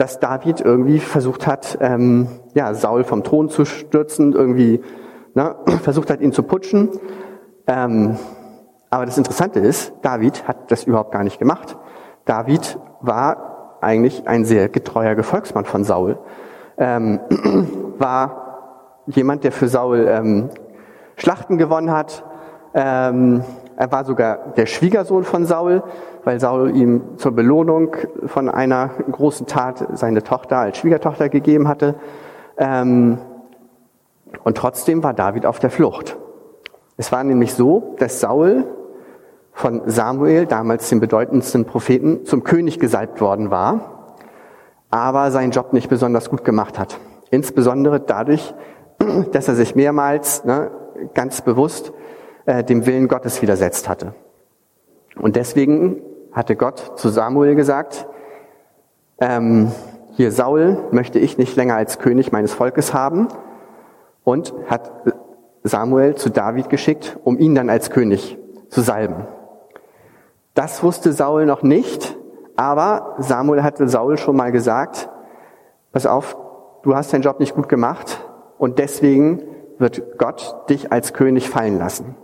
dass 0.00 0.18
David 0.18 0.62
irgendwie 0.62 0.98
versucht 0.98 1.46
hat, 1.46 1.76
ähm, 1.82 2.26
ja, 2.54 2.72
Saul 2.72 3.04
vom 3.04 3.22
Thron 3.22 3.50
zu 3.50 3.66
stürzen, 3.66 4.32
irgendwie 4.32 4.80
ne, 5.34 5.56
versucht 5.82 6.08
hat, 6.08 6.22
ihn 6.22 6.32
zu 6.32 6.42
putschen. 6.42 6.88
Ähm, 7.66 8.16
aber 8.88 9.04
das 9.04 9.18
Interessante 9.18 9.60
ist, 9.60 9.92
David 10.00 10.48
hat 10.48 10.70
das 10.70 10.84
überhaupt 10.84 11.12
gar 11.12 11.22
nicht 11.22 11.38
gemacht. 11.38 11.76
David 12.24 12.78
war 13.02 13.76
eigentlich 13.82 14.26
ein 14.26 14.46
sehr 14.46 14.70
getreuer 14.70 15.14
Gefolgsmann 15.14 15.66
von 15.66 15.84
Saul, 15.84 16.18
ähm, 16.78 17.20
war 17.98 19.02
jemand, 19.04 19.44
der 19.44 19.52
für 19.52 19.68
Saul 19.68 20.06
ähm, 20.08 20.48
Schlachten 21.16 21.58
gewonnen 21.58 21.92
hat. 21.92 22.24
Ähm, 22.72 23.44
er 23.80 23.90
war 23.90 24.04
sogar 24.04 24.52
der 24.58 24.66
Schwiegersohn 24.66 25.24
von 25.24 25.46
Saul, 25.46 25.82
weil 26.24 26.38
Saul 26.38 26.76
ihm 26.76 27.16
zur 27.16 27.32
Belohnung 27.32 27.96
von 28.26 28.50
einer 28.50 28.90
großen 29.10 29.46
Tat 29.46 29.88
seine 29.94 30.22
Tochter 30.22 30.58
als 30.58 30.76
Schwiegertochter 30.76 31.30
gegeben 31.30 31.66
hatte. 31.66 31.94
Ähm, 32.58 33.16
und 34.44 34.58
trotzdem 34.58 35.02
war 35.02 35.14
David 35.14 35.46
auf 35.46 35.60
der 35.60 35.70
Flucht. 35.70 36.18
Es 36.98 37.10
war 37.10 37.24
nämlich 37.24 37.54
so, 37.54 37.94
dass 37.98 38.20
Saul 38.20 38.64
von 39.52 39.80
Samuel, 39.86 40.44
damals 40.44 40.90
dem 40.90 41.00
bedeutendsten 41.00 41.64
Propheten, 41.64 42.26
zum 42.26 42.44
König 42.44 42.80
gesalbt 42.80 43.22
worden 43.22 43.50
war, 43.50 44.18
aber 44.90 45.30
seinen 45.30 45.52
Job 45.52 45.72
nicht 45.72 45.88
besonders 45.88 46.28
gut 46.28 46.44
gemacht 46.44 46.78
hat. 46.78 46.98
Insbesondere 47.30 47.98
dadurch, 47.98 48.54
dass 49.32 49.48
er 49.48 49.54
sich 49.54 49.74
mehrmals 49.74 50.44
ne, 50.44 50.70
ganz 51.14 51.40
bewusst 51.40 51.94
äh, 52.50 52.64
dem 52.64 52.84
Willen 52.84 53.06
Gottes 53.06 53.40
widersetzt 53.42 53.88
hatte. 53.88 54.12
Und 55.16 55.36
deswegen 55.36 56.02
hatte 56.32 56.56
Gott 56.56 56.98
zu 56.98 57.08
Samuel 57.08 57.54
gesagt, 57.54 58.08
ähm, 59.20 59.70
hier 60.12 60.32
Saul 60.32 60.78
möchte 60.90 61.20
ich 61.20 61.38
nicht 61.38 61.54
länger 61.54 61.76
als 61.76 62.00
König 62.00 62.32
meines 62.32 62.52
Volkes 62.52 62.92
haben 62.92 63.28
und 64.24 64.52
hat 64.66 64.90
Samuel 65.62 66.16
zu 66.16 66.30
David 66.30 66.68
geschickt, 66.70 67.18
um 67.22 67.38
ihn 67.38 67.54
dann 67.54 67.70
als 67.70 67.90
König 67.90 68.36
zu 68.68 68.80
salben. 68.80 69.28
Das 70.54 70.82
wusste 70.82 71.12
Saul 71.12 71.46
noch 71.46 71.62
nicht, 71.62 72.18
aber 72.56 73.14
Samuel 73.18 73.62
hatte 73.62 73.88
Saul 73.88 74.18
schon 74.18 74.34
mal 74.36 74.50
gesagt, 74.50 75.08
pass 75.92 76.06
auf, 76.06 76.36
du 76.82 76.96
hast 76.96 77.12
deinen 77.12 77.22
Job 77.22 77.38
nicht 77.38 77.54
gut 77.54 77.68
gemacht 77.68 78.26
und 78.58 78.80
deswegen 78.80 79.44
wird 79.78 80.18
Gott 80.18 80.68
dich 80.68 80.90
als 80.90 81.12
König 81.12 81.48
fallen 81.48 81.78
lassen. 81.78 82.16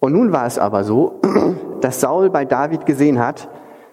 Und 0.00 0.12
nun 0.12 0.32
war 0.32 0.46
es 0.46 0.58
aber 0.58 0.84
so, 0.84 1.20
dass 1.80 2.00
Saul 2.00 2.30
bei 2.30 2.44
David 2.44 2.86
gesehen 2.86 3.18
hat, 3.18 3.48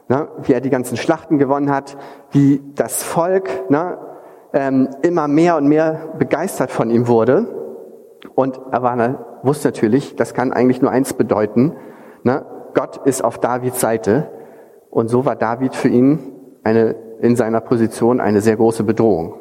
ne, 0.07 0.27
wie 0.43 0.53
er 0.53 0.62
die 0.62 0.69
ganzen 0.69 0.97
Schlachten 0.97 1.38
gewonnen 1.38 1.71
hat, 1.71 1.97
wie 2.31 2.62
das 2.75 3.03
Volk 3.03 3.69
ne, 3.69 3.97
ähm, 4.53 4.89
immer 5.01 5.27
mehr 5.27 5.57
und 5.57 5.67
mehr 5.67 6.13
begeistert 6.17 6.71
von 6.71 6.89
ihm 6.89 7.07
wurde. 7.07 7.47
Und 8.35 8.59
er 8.71 8.83
war, 8.83 9.39
wusste 9.43 9.69
natürlich, 9.69 10.15
das 10.15 10.33
kann 10.33 10.53
eigentlich 10.53 10.81
nur 10.81 10.91
eins 10.91 11.13
bedeuten, 11.13 11.75
ne, 12.24 12.45
Gott 12.74 12.97
ist 13.05 13.24
auf 13.24 13.39
Davids 13.39 13.79
Seite. 13.79 14.29
Und 14.89 15.07
so 15.07 15.25
war 15.25 15.35
David 15.35 15.75
für 15.75 15.88
ihn 15.88 16.19
eine, 16.63 16.95
in 17.21 17.35
seiner 17.35 17.62
Position 17.62 18.19
eine 18.19 18.41
sehr 18.41 18.57
große 18.57 18.83
Bedrohung. 18.83 19.35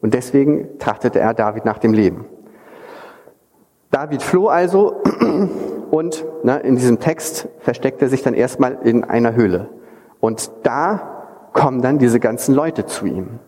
Und 0.00 0.14
deswegen 0.14 0.78
trachtete 0.78 1.20
er 1.20 1.34
David 1.34 1.66
nach 1.66 1.78
dem 1.78 1.92
Leben. 1.92 2.24
David 3.90 4.22
floh 4.22 4.48
also 4.48 5.02
und 5.90 6.24
ne, 6.44 6.60
in 6.60 6.76
diesem 6.76 7.00
Text 7.00 7.48
versteckt 7.58 8.00
er 8.02 8.08
sich 8.08 8.22
dann 8.22 8.34
erstmal 8.34 8.78
in 8.82 9.04
einer 9.04 9.34
Höhle. 9.34 9.68
Und 10.20 10.50
da 10.62 11.48
kommen 11.52 11.82
dann 11.82 11.98
diese 11.98 12.20
ganzen 12.20 12.54
Leute 12.54 12.86
zu 12.86 13.06
ihm. 13.06 13.40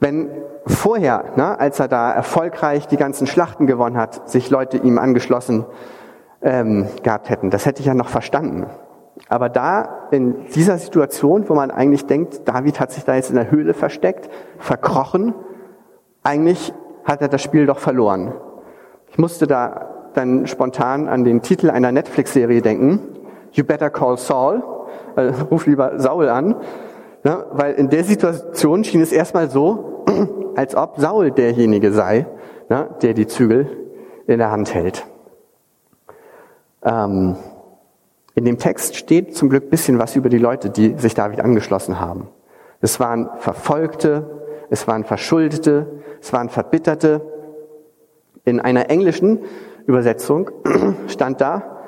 Wenn 0.00 0.30
vorher, 0.66 1.24
ne, 1.36 1.58
als 1.58 1.78
er 1.80 1.88
da 1.88 2.12
erfolgreich 2.12 2.88
die 2.88 2.96
ganzen 2.96 3.26
Schlachten 3.26 3.66
gewonnen 3.66 3.96
hat, 3.96 4.28
sich 4.28 4.50
Leute 4.50 4.78
ihm 4.78 4.98
angeschlossen 4.98 5.64
ähm, 6.42 6.88
gehabt 7.02 7.30
hätten, 7.30 7.50
das 7.50 7.64
hätte 7.64 7.80
ich 7.80 7.86
ja 7.86 7.94
noch 7.94 8.08
verstanden. 8.08 8.66
Aber 9.28 9.48
da, 9.48 10.08
in 10.10 10.46
dieser 10.54 10.76
Situation, 10.78 11.48
wo 11.48 11.54
man 11.54 11.70
eigentlich 11.70 12.06
denkt, 12.06 12.48
David 12.48 12.80
hat 12.80 12.90
sich 12.90 13.04
da 13.04 13.14
jetzt 13.14 13.30
in 13.30 13.36
der 13.36 13.50
Höhle 13.50 13.72
versteckt, 13.72 14.28
verkrochen, 14.58 15.34
eigentlich 16.24 16.74
hat 17.04 17.22
er 17.22 17.28
das 17.28 17.42
Spiel 17.42 17.66
doch 17.66 17.78
verloren. 17.78 18.34
Ich 19.08 19.18
musste 19.18 19.46
da 19.46 19.93
dann 20.14 20.46
spontan 20.46 21.08
an 21.08 21.24
den 21.24 21.42
Titel 21.42 21.70
einer 21.70 21.92
Netflix-Serie 21.92 22.62
denken, 22.62 23.00
You 23.52 23.64
Better 23.64 23.90
Call 23.90 24.16
Saul, 24.18 24.62
äh, 25.16 25.32
ruf 25.50 25.66
lieber 25.66 25.98
Saul 26.00 26.28
an, 26.28 26.56
ja, 27.24 27.46
weil 27.52 27.74
in 27.74 27.88
der 27.88 28.04
Situation 28.04 28.84
schien 28.84 29.00
es 29.00 29.12
erstmal 29.12 29.50
so, 29.50 30.04
als 30.56 30.74
ob 30.74 30.98
Saul 30.98 31.30
derjenige 31.30 31.92
sei, 31.92 32.26
ja, 32.68 32.84
der 32.84 33.14
die 33.14 33.26
Zügel 33.26 33.68
in 34.26 34.38
der 34.38 34.50
Hand 34.50 34.74
hält. 34.74 35.06
Ähm, 36.82 37.36
in 38.34 38.44
dem 38.44 38.58
Text 38.58 38.96
steht 38.96 39.36
zum 39.36 39.48
Glück 39.48 39.70
bisschen 39.70 39.98
was 39.98 40.16
über 40.16 40.28
die 40.28 40.38
Leute, 40.38 40.70
die 40.70 40.94
sich 40.98 41.14
David 41.14 41.40
angeschlossen 41.40 42.00
haben. 42.00 42.28
Es 42.80 42.98
waren 43.00 43.30
Verfolgte, 43.38 44.42
es 44.70 44.88
waren 44.88 45.04
Verschuldete, 45.04 45.86
es 46.20 46.32
waren 46.32 46.48
Verbitterte. 46.48 47.22
In 48.44 48.60
einer 48.60 48.90
englischen 48.90 49.40
Übersetzung 49.86 50.50
stand 51.08 51.40
da 51.40 51.80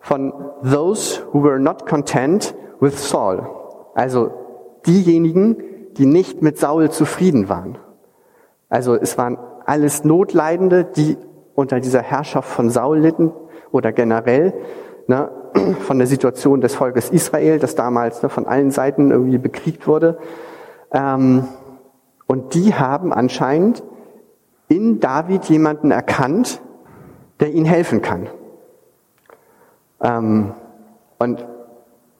von 0.00 0.32
those 0.62 1.20
who 1.32 1.42
were 1.42 1.58
not 1.58 1.86
content 1.86 2.54
with 2.80 2.98
Saul. 2.98 3.46
Also 3.94 4.30
diejenigen, 4.86 5.56
die 5.96 6.06
nicht 6.06 6.42
mit 6.42 6.58
Saul 6.58 6.90
zufrieden 6.90 7.48
waren. 7.48 7.78
Also 8.68 8.94
es 8.94 9.18
waren 9.18 9.38
alles 9.66 10.04
Notleidende, 10.04 10.84
die 10.84 11.16
unter 11.54 11.80
dieser 11.80 12.00
Herrschaft 12.00 12.48
von 12.48 12.70
Saul 12.70 12.98
litten 12.98 13.32
oder 13.72 13.92
generell 13.92 14.54
ne, 15.06 15.30
von 15.80 15.98
der 15.98 16.06
Situation 16.06 16.60
des 16.60 16.74
Volkes 16.74 17.10
Israel, 17.10 17.58
das 17.58 17.74
damals 17.74 18.22
ne, 18.22 18.28
von 18.28 18.46
allen 18.46 18.70
Seiten 18.70 19.10
irgendwie 19.10 19.38
bekriegt 19.38 19.86
wurde. 19.86 20.18
Ähm, 20.92 21.44
und 22.26 22.54
die 22.54 22.74
haben 22.74 23.12
anscheinend 23.12 23.82
in 24.68 25.00
David 25.00 25.46
jemanden 25.46 25.90
erkannt, 25.90 26.60
der 27.40 27.50
ihnen 27.50 27.66
helfen 27.66 28.02
kann. 28.02 28.28
Ähm, 30.00 30.54
und 31.18 31.46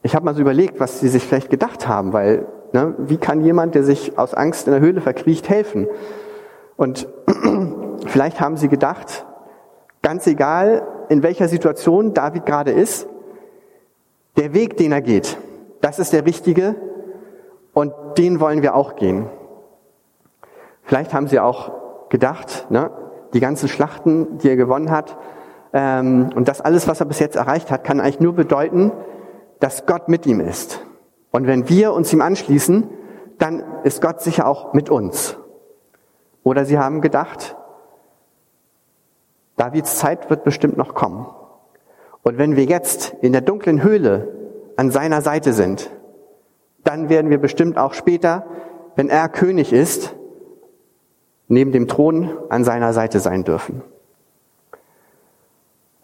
ich 0.02 0.14
habe 0.14 0.24
mal 0.24 0.34
so 0.34 0.40
überlegt, 0.40 0.80
was 0.80 1.00
sie 1.00 1.08
sich 1.08 1.24
vielleicht 1.24 1.50
gedacht 1.50 1.86
haben, 1.86 2.12
weil 2.12 2.46
ne, 2.72 2.94
wie 2.98 3.18
kann 3.18 3.42
jemand, 3.42 3.74
der 3.74 3.82
sich 3.82 4.18
aus 4.18 4.34
Angst 4.34 4.66
in 4.66 4.72
der 4.72 4.80
Höhle 4.80 5.00
verkriecht, 5.00 5.48
helfen? 5.48 5.86
Und 6.76 7.08
vielleicht 8.06 8.40
haben 8.40 8.56
sie 8.56 8.68
gedacht, 8.68 9.26
ganz 10.02 10.26
egal, 10.26 10.86
in 11.08 11.22
welcher 11.22 11.48
Situation 11.48 12.14
David 12.14 12.46
gerade 12.46 12.70
ist, 12.70 13.06
der 14.36 14.54
Weg, 14.54 14.76
den 14.76 14.92
er 14.92 15.02
geht, 15.02 15.36
das 15.80 15.98
ist 15.98 16.12
der 16.12 16.24
richtige 16.24 16.76
und 17.74 17.92
den 18.16 18.40
wollen 18.40 18.62
wir 18.62 18.74
auch 18.74 18.96
gehen. 18.96 19.28
Vielleicht 20.82 21.12
haben 21.12 21.28
sie 21.28 21.40
auch 21.40 22.08
gedacht, 22.08 22.66
ne, 22.70 22.90
die 23.32 23.40
ganzen 23.40 23.68
Schlachten, 23.68 24.38
die 24.38 24.48
er 24.48 24.56
gewonnen 24.56 24.90
hat, 24.90 25.16
ähm, 25.72 26.30
und 26.34 26.48
das 26.48 26.60
alles, 26.60 26.88
was 26.88 27.00
er 27.00 27.06
bis 27.06 27.18
jetzt 27.20 27.36
erreicht 27.36 27.70
hat, 27.70 27.84
kann 27.84 28.00
eigentlich 28.00 28.20
nur 28.20 28.34
bedeuten, 28.34 28.92
dass 29.60 29.86
Gott 29.86 30.08
mit 30.08 30.26
ihm 30.26 30.40
ist. 30.40 30.84
Und 31.30 31.46
wenn 31.46 31.68
wir 31.68 31.92
uns 31.92 32.12
ihm 32.12 32.22
anschließen, 32.22 32.88
dann 33.38 33.62
ist 33.84 34.02
Gott 34.02 34.20
sicher 34.20 34.46
auch 34.46 34.72
mit 34.74 34.90
uns. 34.90 35.36
Oder 36.42 36.64
sie 36.64 36.78
haben 36.78 37.00
gedacht, 37.00 37.56
Davids 39.56 39.98
Zeit 39.98 40.30
wird 40.30 40.42
bestimmt 40.44 40.76
noch 40.76 40.94
kommen. 40.94 41.26
Und 42.22 42.38
wenn 42.38 42.56
wir 42.56 42.64
jetzt 42.64 43.14
in 43.20 43.32
der 43.32 43.40
dunklen 43.40 43.82
Höhle 43.82 44.28
an 44.76 44.90
seiner 44.90 45.22
Seite 45.22 45.52
sind, 45.52 45.90
dann 46.82 47.08
werden 47.08 47.30
wir 47.30 47.38
bestimmt 47.38 47.78
auch 47.78 47.94
später, 47.94 48.46
wenn 48.96 49.08
er 49.08 49.28
König 49.28 49.72
ist, 49.72 50.14
neben 51.50 51.72
dem 51.72 51.88
Thron 51.88 52.30
an 52.48 52.64
seiner 52.64 52.92
Seite 52.92 53.18
sein 53.18 53.44
dürfen. 53.44 53.82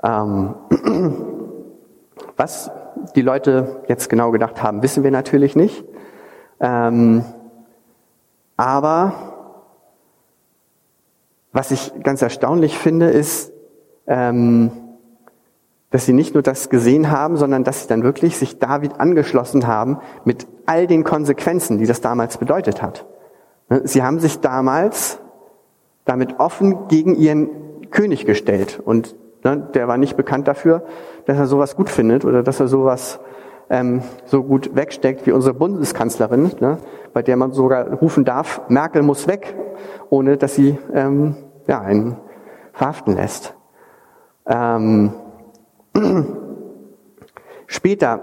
Ähm, 0.03 0.55
was 2.37 2.71
die 3.15 3.23
Leute 3.23 3.83
jetzt 3.87 4.11
genau 4.11 4.33
gedacht 4.33 4.63
haben, 4.63 4.83
wissen 4.83 5.05
wir 5.05 5.13
natürlich 5.13 5.55
nicht. 5.55 5.85
Ähm, 6.59 7.25
aber 8.57 9.13
was 11.53 11.71
ich 11.71 11.93
ganz 12.03 12.23
erstaunlich 12.23 12.77
finde, 12.77 13.11
ist, 13.11 13.53
ähm, 14.09 14.73
dass 15.91 16.07
sie 16.07 16.13
nicht 16.13 16.35
nur 16.35 16.43
das 16.43 16.71
gesehen 16.71 17.11
haben, 17.11 17.37
sondern 17.37 17.63
dass 17.63 17.83
sie 17.83 17.89
dann 17.89 18.03
wirklich 18.03 18.37
sich 18.37 18.59
David 18.59 18.99
angeschlossen 18.99 19.69
haben 19.69 19.99
mit 20.25 20.49
all 20.67 20.89
den 20.89 21.05
Konsequenzen, 21.05 21.79
die 21.79 21.87
das 21.87 22.01
damals 22.01 22.39
bedeutet 22.39 22.83
hat. 22.83 23.07
Sie 23.85 24.03
haben 24.03 24.19
sich 24.19 24.41
damals 24.41 25.21
damit 26.07 26.41
offen 26.41 26.89
gegen 26.89 27.15
ihren 27.15 27.91
König 27.91 28.25
gestellt 28.25 28.81
und 28.83 29.15
Ne, 29.47 29.69
der 29.75 29.87
war 29.87 29.97
nicht 29.97 30.17
bekannt 30.17 30.49
dafür, 30.49 30.83
dass 31.27 31.39
er 31.39 31.47
sowas 31.47 31.77
gut 31.77 31.89
findet 31.89 32.25
oder 32.25 32.43
dass 32.43 32.59
er 32.59 32.67
sowas 32.67 33.21
ähm, 33.71 34.03
so 34.25 34.43
gut 34.43 34.75
wegsteckt 34.75 35.25
wie 35.25 35.31
unsere 35.31 35.55
Bundeskanzlerin, 35.55 36.51
ne, 36.59 36.79
bei 37.13 37.23
der 37.23 37.37
man 37.37 37.53
sogar 37.53 37.93
rufen 37.93 38.25
darf, 38.25 38.63
Merkel 38.69 39.03
muss 39.03 39.29
weg, 39.29 39.55
ohne 40.11 40.37
dass 40.37 40.57
sie 40.57 40.79
ähm, 40.93 41.37
ja, 41.69 41.81
einen 41.81 42.17
verhaften 42.73 43.15
lässt. 43.15 43.55
Ähm, 44.47 45.13
später 47.69 48.21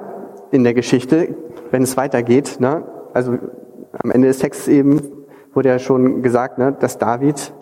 in 0.52 0.66
der 0.66 0.74
Geschichte, 0.74 1.36
wenn 1.72 1.84
es 1.84 1.96
weitergeht, 1.96 2.58
ne, 2.60 2.84
also 3.14 3.38
am 3.94 4.12
Ende 4.12 4.28
des 4.28 4.40
Textes 4.40 4.68
eben 4.68 5.00
wurde 5.54 5.70
ja 5.70 5.80
schon 5.80 6.22
gesagt, 6.22 6.58
ne, 6.58 6.76
dass 6.78 6.98
David 6.98 7.54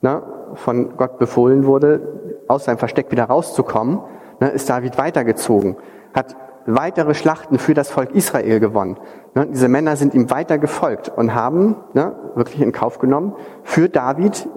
ne, 0.00 0.22
von 0.54 0.96
Gott 0.96 1.18
befohlen 1.18 1.66
wurde, 1.66 2.44
aus 2.48 2.64
seinem 2.64 2.78
Versteck 2.78 3.10
wieder 3.10 3.24
rauszukommen, 3.24 4.00
ne, 4.40 4.48
ist 4.50 4.68
David 4.68 4.98
weitergezogen, 4.98 5.76
hat 6.14 6.36
weitere 6.66 7.14
Schlachten 7.14 7.58
für 7.58 7.74
das 7.74 7.90
Volk 7.90 8.14
Israel 8.14 8.60
gewonnen. 8.60 8.98
Ne, 9.34 9.46
diese 9.46 9.68
Männer 9.68 9.96
sind 9.96 10.14
ihm 10.14 10.30
weiter 10.30 10.58
gefolgt 10.58 11.10
und 11.14 11.34
haben 11.34 11.76
ne, 11.94 12.14
wirklich 12.34 12.60
in 12.60 12.72
Kauf 12.72 12.98
genommen, 12.98 13.34
für 13.62 13.88
David, 13.88 14.48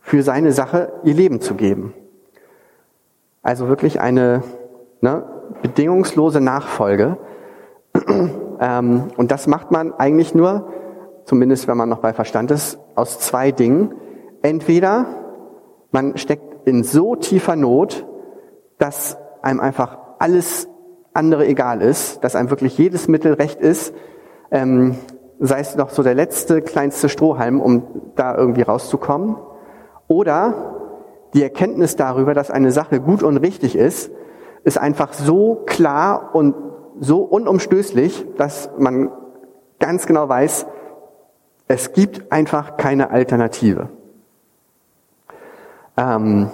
für 0.00 0.22
seine 0.22 0.52
Sache 0.52 0.92
ihr 1.04 1.14
Leben 1.14 1.40
zu 1.40 1.54
geben. 1.54 1.94
Also 3.42 3.68
wirklich 3.68 4.00
eine 4.00 4.42
ne, 5.00 5.24
bedingungslose 5.62 6.40
Nachfolge. 6.40 7.18
ähm, 8.60 9.08
und 9.16 9.30
das 9.30 9.46
macht 9.46 9.70
man 9.70 9.92
eigentlich 9.94 10.34
nur, 10.34 10.68
zumindest 11.24 11.68
wenn 11.68 11.76
man 11.76 11.88
noch 11.88 12.00
bei 12.00 12.12
Verstand 12.12 12.50
ist, 12.50 12.78
aus 12.94 13.18
zwei 13.18 13.52
Dingen. 13.52 13.94
Entweder 14.42 15.06
man 15.90 16.16
steckt 16.16 16.66
in 16.66 16.84
so 16.84 17.16
tiefer 17.16 17.56
Not, 17.56 18.06
dass 18.78 19.16
einem 19.42 19.60
einfach 19.60 19.98
alles 20.18 20.68
andere 21.12 21.46
egal 21.46 21.82
ist, 21.82 22.22
dass 22.22 22.36
einem 22.36 22.50
wirklich 22.50 22.78
jedes 22.78 23.08
Mittel 23.08 23.34
recht 23.34 23.60
ist, 23.60 23.94
ähm, 24.50 24.96
sei 25.38 25.60
es 25.60 25.76
noch 25.76 25.90
so 25.90 26.02
der 26.02 26.14
letzte, 26.14 26.62
kleinste 26.62 27.08
Strohhalm, 27.08 27.60
um 27.60 27.84
da 28.14 28.36
irgendwie 28.36 28.62
rauszukommen. 28.62 29.36
Oder 30.06 30.76
die 31.34 31.42
Erkenntnis 31.42 31.96
darüber, 31.96 32.34
dass 32.34 32.50
eine 32.50 32.72
Sache 32.72 33.00
gut 33.00 33.22
und 33.22 33.38
richtig 33.38 33.76
ist, 33.76 34.10
ist 34.64 34.78
einfach 34.78 35.12
so 35.12 35.62
klar 35.66 36.30
und 36.34 36.54
so 36.98 37.22
unumstößlich, 37.22 38.26
dass 38.36 38.70
man 38.78 39.10
ganz 39.78 40.06
genau 40.06 40.28
weiß, 40.28 40.66
es 41.68 41.92
gibt 41.92 42.30
einfach 42.32 42.76
keine 42.76 43.10
Alternative. 43.10 43.88
Ähm, 46.00 46.48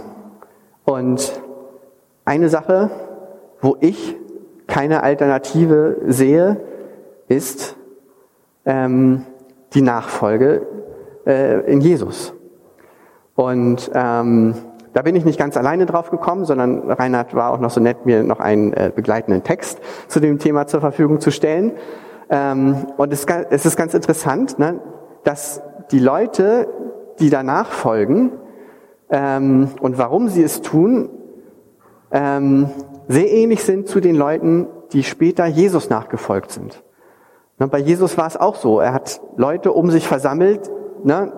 und 0.85 1.41
eine 2.25 2.49
Sache, 2.49 2.91
wo 3.61 3.77
ich 3.81 4.17
keine 4.67 5.03
Alternative 5.03 5.99
sehe, 6.07 6.61
ist 7.29 7.77
ähm, 8.65 9.25
die 9.75 9.83
Nachfolge 9.83 10.67
äh, 11.27 11.61
in 11.71 11.81
Jesus. 11.81 12.35
Und 13.37 13.91
ähm, 13.95 14.55
da 14.93 15.03
bin 15.03 15.15
ich 15.15 15.25
nicht 15.25 15.39
ganz 15.39 15.57
alleine 15.57 15.87
drauf 15.87 16.11
gekommen, 16.11 16.45
sondern 16.45 16.91
Reinhard 16.91 17.35
war 17.35 17.51
auch 17.53 17.61
noch 17.61 17.71
so 17.71 17.81
nett, 17.81 18.07
mir 18.07 18.23
noch 18.25 18.41
einen 18.41 18.73
äh, 18.73 18.91
begleitenden 18.95 19.45
Text 19.45 19.81
zu 20.09 20.21
dem 20.21 20.39
Thema 20.39 20.67
zur 20.67 20.81
Verfügung 20.81 21.21
zu 21.21 21.31
stellen. 21.31 21.73
Ähm, 22.31 22.87
und 22.97 23.13
es, 23.13 23.27
es, 23.51 23.67
ist 23.67 23.77
ganz 23.77 23.95
interessant, 23.95 24.59
ne, 24.59 24.81
dass 25.23 25.63
die 25.93 26.01
Leute, 26.01 26.67
die 27.21 27.31
danach 27.31 27.71
folgen 27.71 28.33
ähm, 29.11 29.69
und 29.81 29.99
warum 29.99 30.29
sie 30.29 30.43
es 30.43 30.63
tun, 30.63 31.09
ähm, 32.11 32.69
sehr 33.09 33.31
ähnlich 33.31 33.63
sind 33.63 33.89
zu 33.89 34.01
den 34.01 34.17
Leuten, 34.17 34.67
die 34.93 35.03
später 35.03 35.47
Jesus 35.47 35.91
nachgefolgt 35.91 36.51
sind. 36.51 36.83
Ne, 37.59 37.69
bei 37.69 37.79
Jesus 37.79 38.19
war 38.19 38.27
es 38.27 38.37
auch 38.37 38.57
so. 38.57 38.81
Er 38.81 38.93
hat 38.93 39.21
Leute 39.37 39.73
um 39.73 39.91
sich 39.91 40.07
versammelt. 40.07 40.71
Ne? 41.05 41.33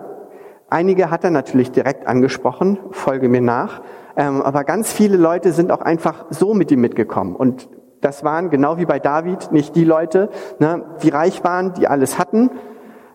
Einige 0.69 1.09
hat 1.09 1.23
er 1.23 1.31
natürlich 1.31 1.71
direkt 1.71 2.07
angesprochen, 2.07 2.79
folge 2.91 3.29
mir 3.29 3.41
nach. 3.41 3.81
Ähm, 4.15 4.41
aber 4.41 4.63
ganz 4.63 4.91
viele 4.91 5.17
Leute 5.17 5.51
sind 5.51 5.71
auch 5.71 5.81
einfach 5.81 6.25
so 6.29 6.53
mit 6.53 6.71
ihm 6.71 6.81
mitgekommen. 6.81 7.35
Und 7.35 7.69
das 8.01 8.23
waren 8.23 8.49
genau 8.49 8.77
wie 8.77 8.85
bei 8.85 8.99
David 8.99 9.51
nicht 9.51 9.75
die 9.75 9.83
Leute, 9.83 10.29
ne, 10.59 10.85
die 11.03 11.09
reich 11.09 11.43
waren, 11.43 11.73
die 11.73 11.87
alles 11.87 12.17
hatten. 12.17 12.49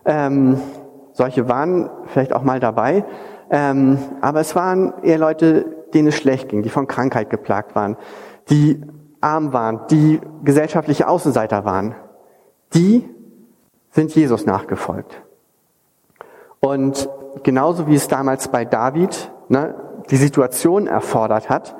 Ähm, 0.05 0.59
solche 1.11 1.47
waren 1.47 1.89
vielleicht 2.07 2.33
auch 2.33 2.43
mal 2.43 2.59
dabei. 2.59 3.05
Ähm, 3.49 3.97
aber 4.21 4.39
es 4.39 4.55
waren 4.55 4.93
eher 5.03 5.17
Leute, 5.17 5.65
denen 5.93 6.07
es 6.09 6.15
schlecht 6.15 6.49
ging, 6.49 6.63
die 6.63 6.69
von 6.69 6.87
Krankheit 6.87 7.29
geplagt 7.29 7.75
waren, 7.75 7.97
die 8.49 8.81
arm 9.21 9.53
waren, 9.53 9.81
die 9.89 10.19
gesellschaftliche 10.43 11.07
Außenseiter 11.07 11.65
waren, 11.65 11.95
die 12.73 13.07
sind 13.91 14.13
Jesus 14.13 14.45
nachgefolgt. 14.45 15.21
Und 16.59 17.09
genauso 17.43 17.87
wie 17.87 17.95
es 17.95 18.07
damals 18.07 18.47
bei 18.49 18.65
David 18.65 19.31
ne, 19.49 19.75
die 20.09 20.17
Situation 20.17 20.87
erfordert 20.87 21.49
hat, 21.49 21.75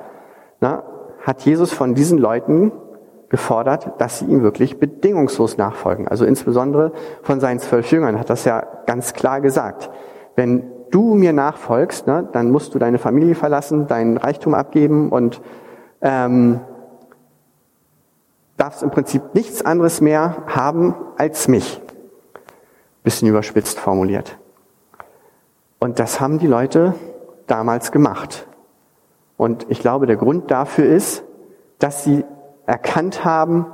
ne, 0.60 0.82
hat 1.22 1.42
Jesus 1.42 1.72
von 1.72 1.94
diesen 1.94 2.18
Leuten 2.18 2.72
gefordert, 3.28 3.92
dass 3.98 4.20
sie 4.20 4.26
ihm 4.26 4.42
wirklich 4.42 4.78
bedingungslos 4.78 5.56
nachfolgen. 5.56 6.06
Also 6.06 6.24
insbesondere 6.24 6.92
von 7.22 7.40
seinen 7.40 7.58
zwölf 7.58 7.90
Jüngern 7.90 8.18
hat 8.18 8.30
das 8.30 8.44
ja 8.44 8.64
ganz 8.86 9.12
klar 9.12 9.40
gesagt. 9.40 9.90
Wenn 10.36 10.70
du 10.90 11.14
mir 11.14 11.32
nachfolgst, 11.32 12.06
ne, 12.06 12.28
dann 12.32 12.50
musst 12.50 12.74
du 12.74 12.78
deine 12.78 12.98
Familie 12.98 13.34
verlassen, 13.34 13.86
deinen 13.86 14.16
Reichtum 14.16 14.54
abgeben 14.54 15.10
und 15.10 15.40
ähm, 16.00 16.60
darfst 18.56 18.82
im 18.82 18.90
Prinzip 18.90 19.34
nichts 19.34 19.64
anderes 19.64 20.00
mehr 20.00 20.44
haben 20.46 20.94
als 21.16 21.48
mich. 21.48 21.80
Bisschen 23.02 23.28
überspitzt 23.28 23.78
formuliert. 23.78 24.38
Und 25.78 25.98
das 25.98 26.20
haben 26.20 26.38
die 26.38 26.46
Leute 26.46 26.94
damals 27.46 27.92
gemacht. 27.92 28.46
Und 29.36 29.66
ich 29.68 29.80
glaube, 29.80 30.06
der 30.06 30.16
Grund 30.16 30.50
dafür 30.50 30.86
ist, 30.86 31.22
dass 31.78 32.04
sie 32.04 32.24
erkannt 32.66 33.24
haben, 33.24 33.66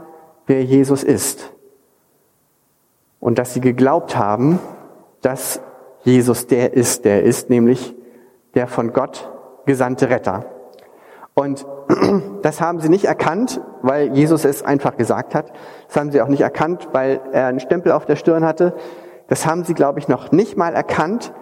wer 0.47 0.65
Jesus 0.65 1.05
ist. 1.05 1.53
Und 3.21 3.39
dass 3.39 3.55
sie 3.55 3.61
geglaubt 3.61 4.17
haben, 4.17 4.59
dass 5.21 5.61
Jesus 6.03 6.47
der 6.47 6.75
ist, 6.75 7.05
der 7.05 7.23
ist, 7.23 7.51
nämlich 7.51 7.95
der 8.55 8.67
von 8.67 8.93
Gott 8.93 9.31
gesandte 9.67 10.11
Retter. 10.11 10.45
Und 11.35 11.67
das 12.43 12.61
haben 12.61 12.81
sie 12.81 12.89
nicht 12.89 13.05
erkannt, 13.05 13.61
weil 13.83 14.13
Jesus 14.15 14.45
es 14.45 14.63
einfach 14.63 14.97
gesagt 14.97 15.35
hat. 15.35 15.53
Das 15.89 15.97
haben 15.97 16.11
sie 16.11 16.21
auch 16.21 16.29
nicht 16.29 16.43
erkannt, 16.43 16.89
weil 16.93 17.21
er 17.33 17.47
einen 17.47 17.61
Stempel 17.61 17.93
auf 17.93 18.05
der 18.05 18.17
Stirn 18.17 18.45
hatte. 18.45 18.75
Das 19.29 19.47
haben 19.47 19.65
sie, 19.65 19.75
glaube 19.75 19.99
ich, 19.99 20.09
noch 20.09 20.33
nicht 20.33 20.57
mal 20.57 20.75
erkannt 20.75 21.33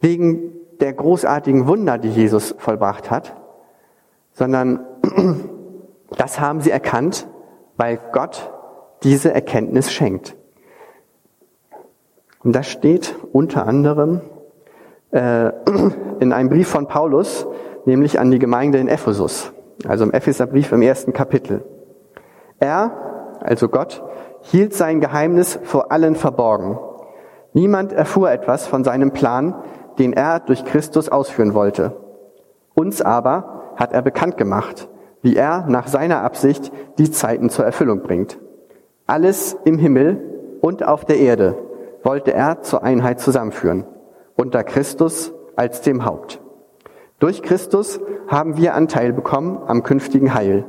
wegen 0.00 0.52
der 0.80 0.92
großartigen 0.92 1.66
Wunder, 1.66 1.98
die 1.98 2.10
Jesus 2.10 2.54
vollbracht 2.58 3.10
hat, 3.10 3.36
sondern 4.32 4.86
das 6.16 6.40
haben 6.40 6.60
sie 6.60 6.70
erkannt, 6.70 7.28
weil 7.76 7.98
Gott 8.12 8.52
diese 9.02 9.32
Erkenntnis 9.32 9.92
schenkt. 9.92 10.36
Und 12.42 12.56
das 12.56 12.68
steht 12.68 13.16
unter 13.32 13.66
anderem 13.66 14.22
äh, 15.10 15.50
in 16.20 16.32
einem 16.32 16.48
Brief 16.48 16.68
von 16.68 16.86
Paulus, 16.86 17.46
nämlich 17.84 18.18
an 18.18 18.30
die 18.30 18.38
Gemeinde 18.38 18.78
in 18.78 18.88
Ephesus, 18.88 19.52
also 19.86 20.04
im 20.04 20.12
Epheserbrief 20.12 20.72
im 20.72 20.82
ersten 20.82 21.12
Kapitel. 21.12 21.64
Er, 22.58 23.36
also 23.40 23.68
Gott, 23.68 24.02
hielt 24.42 24.74
sein 24.74 25.00
Geheimnis 25.00 25.58
vor 25.64 25.92
allen 25.92 26.14
verborgen. 26.14 26.78
Niemand 27.52 27.92
erfuhr 27.92 28.30
etwas 28.30 28.66
von 28.66 28.84
seinem 28.84 29.12
Plan, 29.12 29.54
den 29.98 30.12
er 30.12 30.40
durch 30.40 30.64
Christus 30.64 31.08
ausführen 31.08 31.52
wollte. 31.52 31.96
Uns 32.74 33.02
aber 33.02 33.72
hat 33.76 33.92
er 33.92 34.02
bekannt 34.02 34.38
gemacht, 34.38 34.88
wie 35.20 35.36
er 35.36 35.66
nach 35.68 35.88
seiner 35.88 36.22
Absicht 36.22 36.72
die 36.96 37.10
Zeiten 37.10 37.50
zur 37.50 37.66
Erfüllung 37.66 38.02
bringt. 38.02 38.38
Alles 39.06 39.56
im 39.64 39.76
Himmel 39.78 40.58
und 40.60 40.86
auf 40.86 41.04
der 41.04 41.18
Erde 41.18 41.56
wollte 42.02 42.32
er 42.32 42.62
zur 42.62 42.82
Einheit 42.82 43.20
zusammenführen, 43.20 43.84
unter 44.36 44.64
Christus 44.64 45.32
als 45.56 45.82
dem 45.82 46.04
Haupt. 46.04 46.40
Durch 47.18 47.42
Christus 47.42 48.00
haben 48.28 48.56
wir 48.56 48.74
Anteil 48.74 49.12
bekommen 49.12 49.60
am 49.66 49.82
künftigen 49.82 50.32
Heil. 50.34 50.64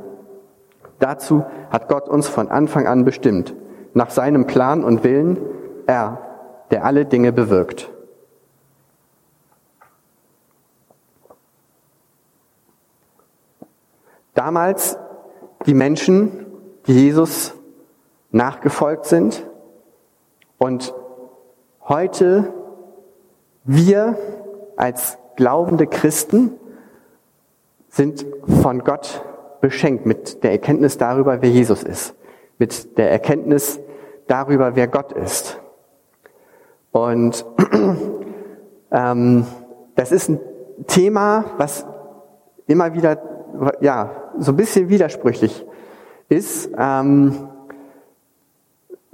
Dazu 0.98 1.44
hat 1.70 1.88
Gott 1.88 2.08
uns 2.08 2.28
von 2.28 2.48
Anfang 2.48 2.86
an 2.86 3.04
bestimmt, 3.04 3.54
nach 3.94 4.10
seinem 4.10 4.46
Plan 4.46 4.84
und 4.84 5.02
Willen, 5.04 5.38
er, 5.86 6.18
der 6.70 6.84
alle 6.84 7.06
Dinge 7.06 7.32
bewirkt. 7.32 7.90
Damals 14.34 14.98
die 15.66 15.74
Menschen, 15.74 16.46
die 16.86 16.94
Jesus 16.94 17.54
nachgefolgt 18.30 19.04
sind 19.06 19.46
und 20.58 20.94
heute 21.92 22.54
wir 23.64 24.16
als 24.76 25.18
glaubende 25.36 25.86
Christen 25.86 26.52
sind 27.90 28.24
von 28.62 28.82
Gott 28.82 29.22
beschenkt 29.60 30.06
mit 30.06 30.42
der 30.42 30.52
Erkenntnis 30.52 30.96
darüber, 30.96 31.42
wer 31.42 31.50
Jesus 31.50 31.82
ist, 31.82 32.14
mit 32.56 32.96
der 32.96 33.10
Erkenntnis 33.10 33.78
darüber, 34.26 34.74
wer 34.74 34.88
Gott 34.88 35.12
ist. 35.12 35.60
Und 36.92 37.44
ähm, 38.90 39.46
das 39.94 40.12
ist 40.12 40.30
ein 40.30 40.40
Thema, 40.86 41.44
was 41.58 41.84
immer 42.68 42.94
wieder 42.94 43.20
ja 43.82 44.32
so 44.38 44.52
ein 44.52 44.56
bisschen 44.56 44.88
widersprüchlich 44.88 45.66
ist. 46.30 46.70
Ähm, 46.74 47.50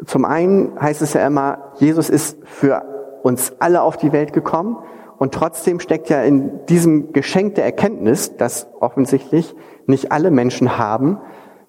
zum 0.05 0.25
einen 0.25 0.81
heißt 0.81 1.03
es 1.03 1.15
ja 1.15 1.27
immer, 1.27 1.73
Jesus 1.77 2.09
ist 2.09 2.39
für 2.45 2.83
uns 3.23 3.53
alle 3.59 3.83
auf 3.83 3.97
die 3.97 4.13
Welt 4.13 4.33
gekommen 4.33 4.79
und 5.19 5.35
trotzdem 5.35 5.81
steckt 5.81 6.09
ja 6.09 6.23
in 6.23 6.65
diesem 6.67 7.13
Geschenk 7.13 7.57
der 7.57 7.65
Erkenntnis, 7.65 8.37
das 8.37 8.69
offensichtlich 8.81 9.55
nicht 9.87 10.13
alle 10.13 10.31
Menschen 10.31 10.79
haben, 10.79 11.19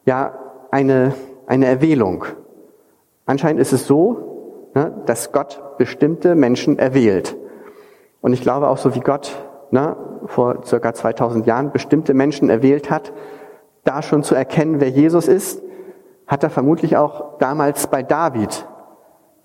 ja 0.06 0.34
eine, 0.72 1.14
eine 1.48 1.66
Erwählung. 1.66 2.26
Anscheinend 3.26 3.60
ist 3.60 3.74
es 3.74 3.88
so, 3.88 4.70
ne, 4.76 5.02
dass 5.06 5.32
Gott 5.32 5.62
bestimmte 5.78 6.36
Menschen 6.36 6.78
erwählt. 6.78 7.36
Und 8.22 8.34
ich 8.34 8.42
glaube 8.42 8.68
auch 8.68 8.78
so 8.78 8.94
wie 8.94 9.00
Gott 9.00 9.44
ne, 9.72 9.96
vor 10.26 10.64
circa 10.66 10.94
2000 10.94 11.48
Jahren 11.48 11.72
bestimmte 11.72 12.14
Menschen 12.14 12.50
erwählt 12.50 12.92
hat, 12.92 13.14
da 13.84 14.02
schon 14.04 14.22
zu 14.22 14.36
erkennen, 14.36 14.80
wer 14.80 14.90
Jesus 14.90 15.28
ist, 15.28 15.64
hat 16.30 16.44
er 16.44 16.52
vermutlich 16.52 16.96
auch 16.96 17.40
damals 17.40 17.88
bei 17.88 18.04
David 18.04 18.68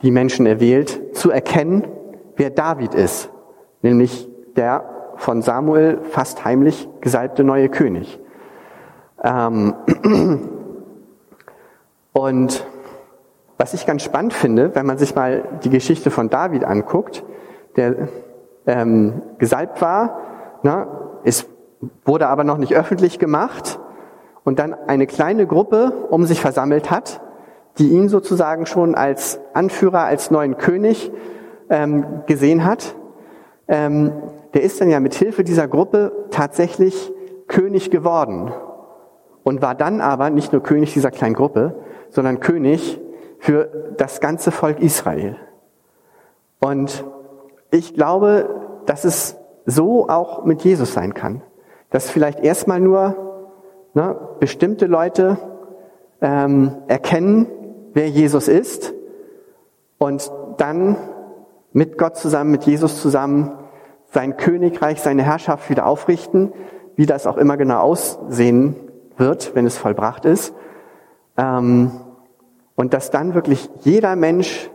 die 0.03 0.11
Menschen 0.11 0.44
erwählt, 0.44 1.16
zu 1.16 1.31
erkennen, 1.31 1.88
wer 2.37 2.51
David 2.51 2.94
ist, 2.94 3.31
nämlich 3.81 4.29
der 4.55 4.85
von 5.16 5.40
Samuel 5.40 6.03
fast 6.03 6.44
heimlich 6.44 6.87
gesalbte 7.01 7.42
neue 7.42 7.70
König. 7.70 8.20
Ähm 9.23 9.75
und 12.12 12.66
was 13.57 13.73
ich 13.73 13.87
ganz 13.87 14.03
spannend 14.03 14.35
finde, 14.35 14.75
wenn 14.75 14.85
man 14.85 14.99
sich 14.99 15.14
mal 15.14 15.42
die 15.64 15.70
Geschichte 15.70 16.11
von 16.11 16.29
David 16.29 16.64
anguckt, 16.64 17.25
der 17.77 18.09
ähm, 18.66 19.23
gesalbt 19.38 19.81
war, 19.81 20.18
na, 20.62 20.87
es 21.25 21.47
wurde 22.05 22.27
aber 22.29 22.44
noch 22.44 22.59
nicht 22.59 22.75
öffentlich 22.75 23.18
gemacht 23.18 23.79
und 24.44 24.59
dann 24.59 24.74
eine 24.74 25.07
kleine 25.07 25.46
Gruppe 25.46 26.07
um 26.11 26.26
sich 26.26 26.40
versammelt 26.40 26.90
hat, 26.90 27.20
die 27.78 27.88
ihn 27.88 28.09
sozusagen 28.09 28.66
schon 28.66 28.94
als 28.94 29.40
Anführer, 29.52 30.04
als 30.04 30.30
neuen 30.30 30.57
König 30.59 31.11
ähm, 31.70 32.22
gesehen 32.26 32.64
hat. 32.64 32.94
Ähm, 33.66 34.12
der 34.52 34.62
ist 34.62 34.80
dann 34.80 34.90
ja 34.90 35.00
mit 35.00 35.14
Hilfe 35.14 35.42
dieser 35.42 35.66
Gruppe 35.66 36.12
tatsächlich 36.30 37.12
König 37.48 37.90
geworden 37.90 38.52
und 39.42 39.62
war 39.62 39.74
dann 39.74 40.00
aber 40.00 40.30
nicht 40.30 40.52
nur 40.52 40.62
König 40.62 40.92
dieser 40.92 41.11
kleinen 41.11 41.35
Gruppe, 41.35 41.74
sondern 42.11 42.40
König 42.40 43.00
für 43.38 43.94
das 43.96 44.20
ganze 44.20 44.50
Volk 44.52 44.80
Israel. 44.80 45.37
Und 46.61 47.04
ich 47.70 47.94
glaube, 47.94 48.48
dass 48.87 49.04
es 49.04 49.37
so 49.66 50.09
auch 50.09 50.44
mit 50.44 50.62
Jesus 50.62 50.94
sein 50.94 51.14
kann. 51.14 51.42
Dass 51.90 52.11
vielleicht 52.11 52.40
erstmal 52.40 52.80
nur 52.80 53.34
ne, 53.94 54.16
bestimmte 54.40 54.87
Leute 54.87 55.38
ähm, 56.20 56.72
erkennen, 56.88 57.46
wer 57.92 58.09
Jesus 58.09 58.48
ist 58.48 58.92
und 59.98 60.30
dann 60.59 60.96
mit 61.72 61.98
Gott 61.98 62.16
zusammen, 62.16 62.50
mit 62.50 62.64
Jesus 62.64 63.00
zusammen 63.00 63.52
sein 64.12 64.37
Königreich, 64.37 65.00
seine 65.00 65.22
Herrschaft 65.22 65.68
wieder 65.70 65.87
aufrichten, 65.87 66.52
wie 66.96 67.07
das 67.07 67.26
auch 67.26 67.37
immer 67.37 67.57
genau 67.57 67.80
aussehen 67.80 68.76
wird, 69.16 69.54
wenn 69.54 69.66
es 69.66 69.76
vollbracht 69.76 70.24
ist. 70.24 70.54
Ähm, 71.37 71.90
und 72.76 72.94
dass 72.94 73.11
dann 73.11 73.35
wirklich 73.35 73.68
jeder 73.80 74.16
Mensch 74.16 74.70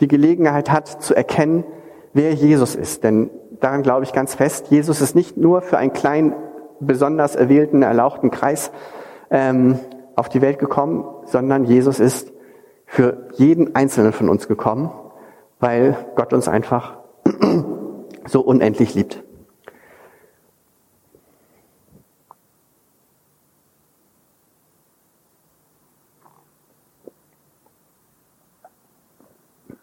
die 0.00 0.08
Gelegenheit 0.08 0.70
hat 0.70 1.02
zu 1.02 1.14
erkennen, 1.14 1.64
wer 2.12 2.32
Jesus 2.32 2.74
ist. 2.74 3.04
Denn 3.04 3.30
daran 3.60 3.82
glaube 3.82 4.04
ich 4.04 4.12
ganz 4.12 4.34
fest, 4.34 4.68
Jesus 4.70 5.00
ist 5.00 5.14
nicht 5.14 5.36
nur 5.36 5.60
für 5.62 5.78
einen 5.78 5.92
kleinen, 5.92 6.34
besonders 6.80 7.36
erwählten, 7.36 7.82
erlauchten 7.82 8.30
Kreis 8.30 8.70
ähm, 9.30 9.78
auf 10.16 10.28
die 10.28 10.42
Welt 10.42 10.58
gekommen, 10.58 11.04
sondern 11.26 11.64
Jesus 11.64 12.00
ist 12.00 12.32
für 12.86 13.28
jeden 13.34 13.74
Einzelnen 13.74 14.12
von 14.12 14.28
uns 14.28 14.48
gekommen, 14.48 14.90
weil 15.60 15.96
Gott 16.16 16.32
uns 16.32 16.48
einfach 16.48 16.98
so 18.26 18.40
unendlich 18.40 18.94
liebt. 18.94 19.22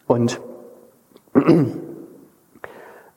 Und 0.07 0.39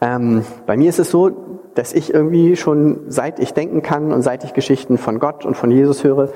ähm, 0.00 0.44
bei 0.66 0.76
mir 0.76 0.88
ist 0.88 0.98
es 0.98 1.10
so, 1.10 1.47
dass 1.78 1.92
ich 1.92 2.12
irgendwie 2.12 2.56
schon 2.56 3.02
seit 3.06 3.38
ich 3.38 3.54
denken 3.54 3.82
kann 3.82 4.12
und 4.12 4.22
seit 4.22 4.42
ich 4.42 4.52
Geschichten 4.52 4.98
von 4.98 5.20
Gott 5.20 5.46
und 5.46 5.56
von 5.56 5.70
Jesus 5.70 6.02
höre, 6.02 6.30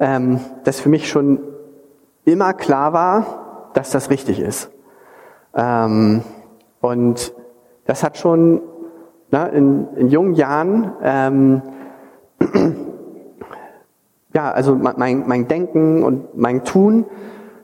ähm, 0.00 0.40
dass 0.64 0.80
für 0.80 0.88
mich 0.88 1.08
schon 1.08 1.38
immer 2.24 2.54
klar 2.54 2.92
war, 2.92 3.70
dass 3.74 3.90
das 3.92 4.10
richtig 4.10 4.40
ist. 4.40 4.68
Ähm, 5.54 6.22
und 6.80 7.32
das 7.84 8.02
hat 8.02 8.18
schon 8.18 8.62
na, 9.30 9.46
in, 9.46 9.86
in 9.94 10.08
jungen 10.08 10.34
Jahren 10.34 10.92
ähm, 11.04 11.62
ja, 14.34 14.50
also 14.50 14.74
mein, 14.74 15.22
mein 15.28 15.46
Denken 15.46 16.02
und 16.02 16.36
mein 16.36 16.64
Tun 16.64 17.04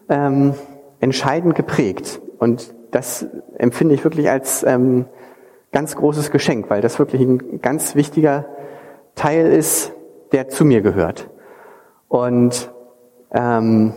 ähm, 0.09 0.55
entscheidend 1.01 1.57
geprägt. 1.57 2.21
Und 2.39 2.73
das 2.93 3.27
empfinde 3.59 3.97
ich 3.97 4.05
wirklich 4.05 4.31
als 4.31 4.63
ähm, 4.63 5.07
ganz 5.73 5.97
großes 5.97 6.31
Geschenk, 6.31 6.71
weil 6.71 6.81
das 6.81 6.99
wirklich 6.99 7.23
ein 7.23 7.61
ganz 7.61 7.95
wichtiger 7.95 8.47
Teil 9.15 9.47
ist, 9.53 9.93
der 10.33 10.49
zu 10.49 10.65
mir 10.65 10.81
gehört. 10.81 11.29
Und 12.09 12.71
ähm, 13.33 13.93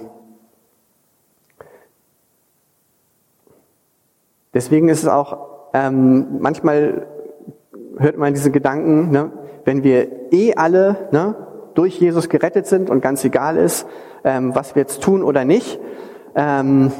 deswegen 4.53 4.89
ist 4.89 5.03
es 5.03 5.07
auch 5.07 5.49
ähm, 5.73 6.39
manchmal 6.39 7.07
hört 7.97 8.17
man 8.17 8.33
diese 8.33 8.51
Gedanken, 8.51 9.11
ne, 9.11 9.31
wenn 9.65 9.83
wir 9.83 10.31
eh 10.31 10.55
alle 10.55 11.09
ne, 11.11 11.35
durch 11.75 11.99
Jesus 11.99 12.29
gerettet 12.29 12.65
sind 12.65 12.89
und 12.89 13.01
ganz 13.01 13.23
egal 13.23 13.57
ist, 13.57 13.87
ähm, 14.23 14.55
was 14.55 14.75
wir 14.75 14.81
jetzt 14.81 15.01
tun 15.01 15.23
oder 15.23 15.45
nicht, 15.45 15.79
ähm, 16.35 16.91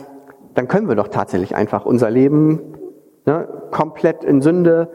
dann 0.54 0.68
können 0.68 0.88
wir 0.88 0.96
doch 0.96 1.08
tatsächlich 1.08 1.56
einfach 1.56 1.86
unser 1.86 2.10
Leben 2.10 2.60
ne, 3.30 3.48
komplett 3.72 4.24
in 4.24 4.42
Sünde 4.42 4.90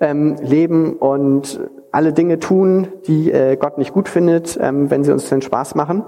ähm, 0.00 0.36
leben 0.40 0.94
und 0.94 1.60
alle 1.90 2.12
Dinge 2.12 2.38
tun, 2.38 2.88
die 3.06 3.32
äh, 3.32 3.56
Gott 3.56 3.78
nicht 3.78 3.92
gut 3.92 4.08
findet, 4.08 4.58
ähm, 4.60 4.90
wenn 4.90 5.04
sie 5.04 5.12
uns 5.12 5.28
den 5.28 5.40
Spaß 5.42 5.74
machen. 5.74 6.04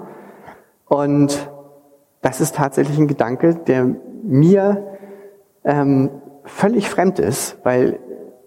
Und 0.86 1.50
das 2.20 2.40
ist 2.40 2.56
tatsächlich 2.56 2.98
ein 2.98 3.08
Gedanke, 3.08 3.54
der 3.54 3.96
mir 4.22 4.98
ähm, 5.64 6.10
völlig 6.44 6.90
fremd 6.90 7.18
ist, 7.18 7.58
weil 7.64 7.98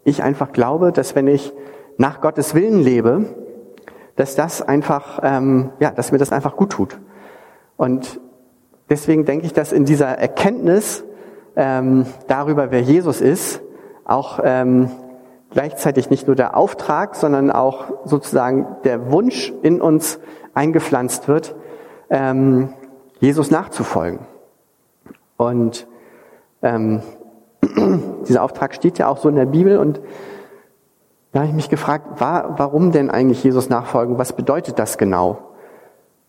ich 0.03 0.21
einfach 0.21 0.51
glaube, 0.51 0.91
dass 0.91 1.15
wenn 1.15 1.27
ich 1.27 1.53
nach 1.97 2.21
Gottes 2.21 2.53
Willen 2.53 2.79
lebe, 2.79 3.25
dass 4.15 4.35
das 4.35 4.61
einfach, 4.61 5.19
ähm, 5.23 5.71
ja, 5.79 5.89
dass 5.89 6.11
mir 6.11 6.19
das 6.19 6.31
einfach 6.31 6.55
gut 6.55 6.71
tut. 6.71 6.99
Und 7.77 8.19
Deswegen 8.89 9.25
denke 9.25 9.45
ich, 9.45 9.53
dass 9.53 9.71
in 9.71 9.85
dieser 9.85 10.07
Erkenntnis 10.07 11.03
ähm, 11.55 12.05
darüber, 12.27 12.71
wer 12.71 12.81
Jesus 12.81 13.21
ist, 13.21 13.61
auch 14.05 14.39
ähm, 14.43 14.91
gleichzeitig 15.51 16.09
nicht 16.09 16.27
nur 16.27 16.35
der 16.35 16.57
Auftrag, 16.57 17.15
sondern 17.15 17.51
auch 17.51 17.85
sozusagen 18.05 18.67
der 18.83 19.11
Wunsch 19.11 19.53
in 19.61 19.81
uns 19.81 20.19
eingepflanzt 20.53 21.27
wird, 21.27 21.55
ähm, 22.09 22.73
Jesus 23.19 23.51
nachzufolgen. 23.51 24.19
Und 25.37 25.87
ähm, 26.61 27.01
dieser 28.27 28.43
Auftrag 28.43 28.73
steht 28.75 28.97
ja 28.97 29.07
auch 29.07 29.17
so 29.17 29.29
in 29.29 29.35
der 29.35 29.45
Bibel 29.45 29.77
und 29.77 30.01
da 31.31 31.39
habe 31.39 31.49
ich 31.49 31.55
mich 31.55 31.69
gefragt, 31.69 32.21
war, 32.21 32.59
warum 32.59 32.91
denn 32.91 33.09
eigentlich 33.09 33.43
Jesus 33.43 33.67
nachfolgen? 33.67 34.19
Was 34.19 34.33
bedeutet 34.33 34.77
das 34.77 34.99
genau? 34.99 35.39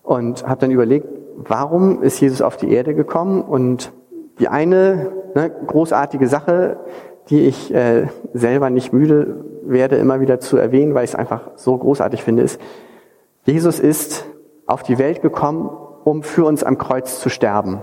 Und 0.02 0.48
habe 0.48 0.62
dann 0.62 0.70
überlegt, 0.70 1.06
warum 1.37 2.02
ist 2.02 2.20
Jesus 2.20 2.40
auf 2.40 2.56
die 2.56 2.72
Erde 2.72 2.94
gekommen? 2.94 3.42
Und 3.42 3.92
die 4.38 4.49
eine 4.49 5.12
ne, 5.35 5.51
großartige 5.66 6.27
Sache, 6.29 6.79
die 7.31 7.47
ich 7.47 7.73
äh, 7.75 8.09
selber 8.33 8.70
nicht 8.70 8.92
müde 8.92 9.44
werde, 9.62 9.97
immer 9.97 10.20
wieder 10.20 10.40
zu 10.40 10.57
erwähnen, 10.57 10.94
weil 10.94 11.05
ich 11.05 11.11
es 11.11 11.16
einfach 11.16 11.51
so 11.57 11.77
großartig 11.77 12.23
finde, 12.23 12.42
ist, 12.42 12.61
Jesus 13.44 13.81
ist 13.81 14.27
auf 14.66 14.83
die 14.83 14.99
Welt 14.99 15.23
gekommen, 15.23 15.70
um 16.05 16.23
für 16.23 16.44
uns 16.44 16.64
am 16.64 16.79
Kreuz 16.79 17.20
zu 17.20 17.29
sterben, 17.29 17.83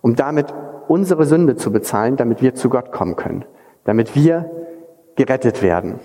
um 0.00 0.16
damit 0.16 0.52
unsere 0.88 1.24
Sünde 1.24 1.56
zu 1.56 1.72
bezahlen, 1.72 2.16
damit 2.16 2.42
wir 2.42 2.54
zu 2.54 2.68
Gott 2.68 2.92
kommen 2.92 3.16
können, 3.16 3.44
damit 3.84 4.14
wir 4.14 4.50
gerettet 5.16 5.62
werden. 5.62 6.00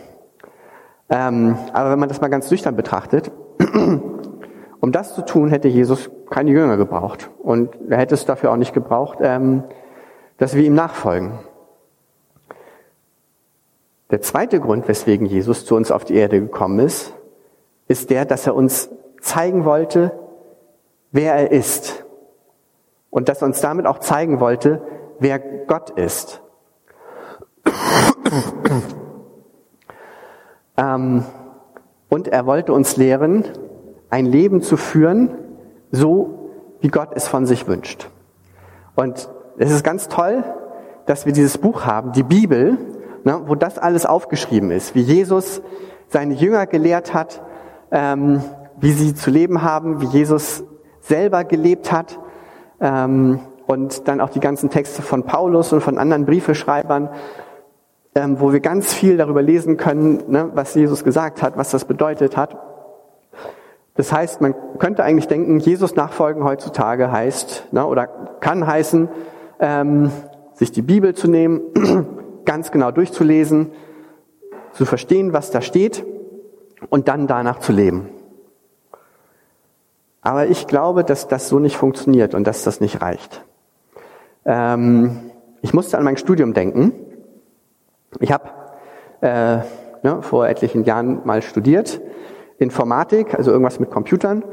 Ähm, 1.09 1.57
aber 1.73 1.91
wenn 1.91 1.99
man 1.99 2.09
das 2.09 2.21
mal 2.21 2.29
ganz 2.29 2.49
nüchtern 2.49 2.75
betrachtet, 2.75 3.31
um 4.85 4.91
das 4.91 5.15
zu 5.15 5.25
tun, 5.25 5.49
hätte 5.49 5.67
Jesus 5.67 6.11
keine 6.29 6.51
Jünger 6.51 6.77
gebraucht. 6.77 7.31
Und 7.39 7.75
er 7.89 7.97
hätte 7.97 8.13
es 8.13 8.25
dafür 8.25 8.51
auch 8.51 8.55
nicht 8.55 8.71
gebraucht, 8.71 9.17
ähm, 9.19 9.63
dass 10.37 10.53
wir 10.53 10.63
ihm 10.63 10.75
nachfolgen. 10.75 11.39
Der 14.11 14.21
zweite 14.21 14.59
Grund, 14.59 14.87
weswegen 14.87 15.25
Jesus 15.25 15.65
zu 15.65 15.75
uns 15.75 15.89
auf 15.89 16.05
die 16.05 16.13
Erde 16.13 16.39
gekommen 16.39 16.77
ist, 16.77 17.15
ist 17.87 18.11
der, 18.11 18.25
dass 18.25 18.45
er 18.45 18.53
uns 18.53 18.91
zeigen 19.21 19.65
wollte, 19.65 20.11
wer 21.11 21.33
er 21.33 21.51
ist. 21.51 22.05
Und 23.09 23.27
dass 23.27 23.41
er 23.41 23.47
uns 23.47 23.61
damit 23.61 23.87
auch 23.87 23.97
zeigen 23.97 24.39
wollte, 24.39 24.83
wer 25.17 25.39
Gott 25.39 25.89
ist. 25.89 26.43
ähm, 30.77 31.25
und 32.07 32.27
er 32.27 32.45
wollte 32.45 32.71
uns 32.71 32.97
lehren, 32.97 33.45
ein 34.09 34.25
Leben 34.25 34.61
zu 34.61 34.77
führen, 34.77 35.31
so 35.91 36.51
wie 36.81 36.89
Gott 36.89 37.09
es 37.15 37.27
von 37.27 37.45
sich 37.45 37.67
wünscht. 37.67 38.09
Und 38.95 39.29
es 39.57 39.71
ist 39.71 39.83
ganz 39.83 40.07
toll, 40.07 40.43
dass 41.05 41.25
wir 41.25 41.33
dieses 41.33 41.57
Buch 41.57 41.85
haben, 41.85 42.11
die 42.11 42.23
Bibel, 42.23 42.77
ne, 43.23 43.41
wo 43.45 43.55
das 43.55 43.77
alles 43.77 44.05
aufgeschrieben 44.05 44.71
ist, 44.71 44.95
wie 44.95 45.01
Jesus 45.01 45.61
seine 46.07 46.33
Jünger 46.33 46.65
gelehrt 46.65 47.13
hat, 47.13 47.41
ähm, 47.91 48.41
wie 48.79 48.91
sie 48.91 49.15
zu 49.15 49.31
leben 49.31 49.61
haben, 49.61 50.01
wie 50.01 50.05
Jesus 50.05 50.63
selber 51.01 51.43
gelebt 51.43 51.91
hat 51.91 52.19
ähm, 52.79 53.39
und 53.67 54.07
dann 54.07 54.21
auch 54.21 54.29
die 54.29 54.39
ganzen 54.39 54.69
Texte 54.69 55.01
von 55.01 55.23
Paulus 55.23 55.71
und 55.73 55.81
von 55.81 55.97
anderen 55.97 56.25
Briefeschreibern, 56.25 57.09
ähm, 58.15 58.39
wo 58.39 58.53
wir 58.53 58.59
ganz 58.59 58.93
viel 58.93 59.17
darüber 59.17 59.41
lesen 59.41 59.77
können, 59.77 60.23
ne, 60.27 60.51
was 60.53 60.73
Jesus 60.75 61.03
gesagt 61.03 61.41
hat, 61.41 61.57
was 61.57 61.71
das 61.71 61.85
bedeutet 61.85 62.37
hat. 62.37 62.57
Das 63.95 64.11
heißt, 64.11 64.41
man 64.41 64.53
könnte 64.77 65.03
eigentlich 65.03 65.27
denken, 65.27 65.59
Jesus 65.59 65.95
nachfolgen 65.95 66.43
heutzutage 66.43 67.11
heißt 67.11 67.69
ne, 67.71 67.85
oder 67.85 68.07
kann 68.07 68.67
heißen, 68.67 69.07
ähm, 69.59 70.11
sich 70.53 70.71
die 70.71 70.81
Bibel 70.81 71.15
zu 71.15 71.29
nehmen, 71.29 71.61
ganz 72.45 72.71
genau 72.71 72.91
durchzulesen, 72.91 73.71
zu 74.73 74.85
verstehen, 74.85 75.31
was 75.31 75.51
da 75.51 75.61
steht 75.61 76.05
und 76.89 77.07
dann 77.07 77.27
danach 77.27 77.59
zu 77.59 77.71
leben. 77.71 78.09
Aber 80.21 80.47
ich 80.47 80.67
glaube, 80.67 81.03
dass 81.03 81.27
das 81.27 81.47
so 81.47 81.59
nicht 81.59 81.77
funktioniert 81.77 82.35
und 82.35 82.45
dass 82.45 82.63
das 82.63 82.81
nicht 82.81 83.01
reicht. 83.01 83.43
Ähm, 84.43 85.31
ich 85.61 85.73
musste 85.73 85.97
an 85.97 86.03
mein 86.03 86.17
Studium 86.17 86.53
denken. 86.53 86.91
Ich 88.19 88.31
habe 88.31 88.49
äh, 89.21 89.57
ne, 90.03 90.21
vor 90.21 90.47
etlichen 90.47 90.83
Jahren 90.83 91.21
mal 91.25 91.41
studiert, 91.41 92.01
Informatik, 92.57 93.35
also 93.35 93.51
irgendwas 93.51 93.79
mit 93.79 93.91
Computern. 93.91 94.43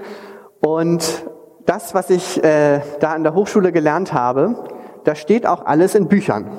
Und 0.60 1.26
das, 1.66 1.94
was 1.94 2.10
ich 2.10 2.42
äh, 2.42 2.80
da 3.00 3.12
an 3.12 3.22
der 3.22 3.34
Hochschule 3.34 3.72
gelernt 3.72 4.12
habe, 4.12 4.56
das 5.04 5.18
steht 5.18 5.46
auch 5.46 5.66
alles 5.66 5.94
in 5.94 6.08
Büchern. 6.08 6.50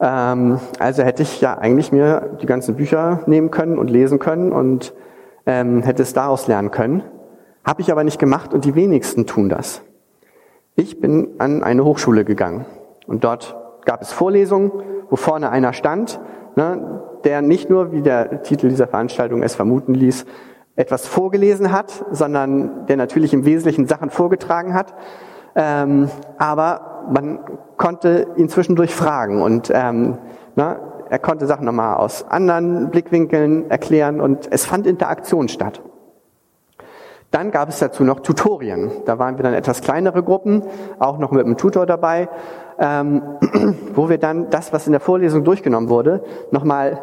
Ähm, 0.00 0.58
also 0.78 1.02
hätte 1.02 1.22
ich 1.22 1.40
ja 1.40 1.58
eigentlich 1.58 1.92
mir 1.92 2.38
die 2.40 2.46
ganzen 2.46 2.76
Bücher 2.76 3.20
nehmen 3.26 3.50
können 3.50 3.78
und 3.78 3.90
lesen 3.90 4.18
können 4.18 4.52
und 4.52 4.94
ähm, 5.46 5.82
hätte 5.82 6.02
es 6.02 6.12
daraus 6.12 6.46
lernen 6.46 6.70
können. 6.70 7.02
Habe 7.64 7.82
ich 7.82 7.92
aber 7.92 8.04
nicht 8.04 8.18
gemacht 8.18 8.54
und 8.54 8.64
die 8.64 8.74
wenigsten 8.74 9.26
tun 9.26 9.48
das. 9.48 9.82
Ich 10.76 11.00
bin 11.00 11.34
an 11.38 11.62
eine 11.62 11.84
Hochschule 11.84 12.24
gegangen 12.24 12.64
und 13.06 13.24
dort 13.24 13.56
gab 13.84 14.00
es 14.00 14.12
Vorlesungen, 14.12 14.72
wo 15.10 15.16
vorne 15.16 15.50
einer 15.50 15.72
stand, 15.72 16.20
ne, 16.56 17.02
der 17.24 17.42
nicht 17.42 17.70
nur, 17.70 17.92
wie 17.92 18.02
der 18.02 18.42
Titel 18.42 18.68
dieser 18.68 18.86
Veranstaltung 18.86 19.42
es 19.42 19.54
vermuten 19.54 19.94
ließ, 19.94 20.24
etwas 20.76 21.06
vorgelesen 21.06 21.72
hat, 21.72 22.04
sondern 22.10 22.86
der 22.86 22.96
natürlich 22.96 23.34
im 23.34 23.44
Wesentlichen 23.44 23.86
Sachen 23.86 24.10
vorgetragen 24.10 24.74
hat. 24.74 24.94
Ähm, 25.54 26.08
aber 26.38 27.04
man 27.10 27.40
konnte 27.76 28.28
ihn 28.36 28.48
zwischendurch 28.48 28.94
fragen 28.94 29.42
und 29.42 29.70
ähm, 29.74 30.18
na, 30.54 30.78
er 31.10 31.18
konnte 31.18 31.46
Sachen 31.46 31.66
nochmal 31.66 31.96
aus 31.96 32.24
anderen 32.28 32.90
Blickwinkeln 32.90 33.68
erklären 33.68 34.20
und 34.20 34.48
es 34.50 34.64
fand 34.64 34.86
Interaktion 34.86 35.48
statt. 35.48 35.82
Dann 37.32 37.50
gab 37.50 37.68
es 37.68 37.78
dazu 37.78 38.02
noch 38.02 38.20
Tutorien. 38.20 38.90
Da 39.06 39.18
waren 39.18 39.36
wir 39.36 39.44
dann 39.44 39.54
etwas 39.54 39.82
kleinere 39.82 40.22
Gruppen, 40.22 40.64
auch 40.98 41.18
noch 41.18 41.30
mit 41.30 41.44
einem 41.44 41.56
Tutor 41.56 41.86
dabei, 41.86 42.28
ähm, 42.80 43.22
wo 43.94 44.08
wir 44.08 44.18
dann 44.18 44.50
das, 44.50 44.72
was 44.72 44.86
in 44.86 44.92
der 44.92 45.00
Vorlesung 45.00 45.44
durchgenommen 45.44 45.88
wurde, 45.90 46.24
nochmal 46.50 47.02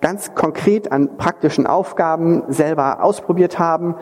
ganz 0.00 0.34
konkret 0.34 0.92
an 0.92 1.16
praktischen 1.16 1.66
Aufgaben 1.66 2.44
selber 2.48 3.02
ausprobiert 3.02 3.58
haben. 3.58 3.96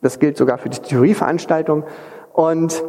Das 0.00 0.18
gilt 0.18 0.38
sogar 0.38 0.58
für 0.58 0.70
die 0.70 0.80
Theorieveranstaltung. 0.80 1.84
Und 2.32 2.82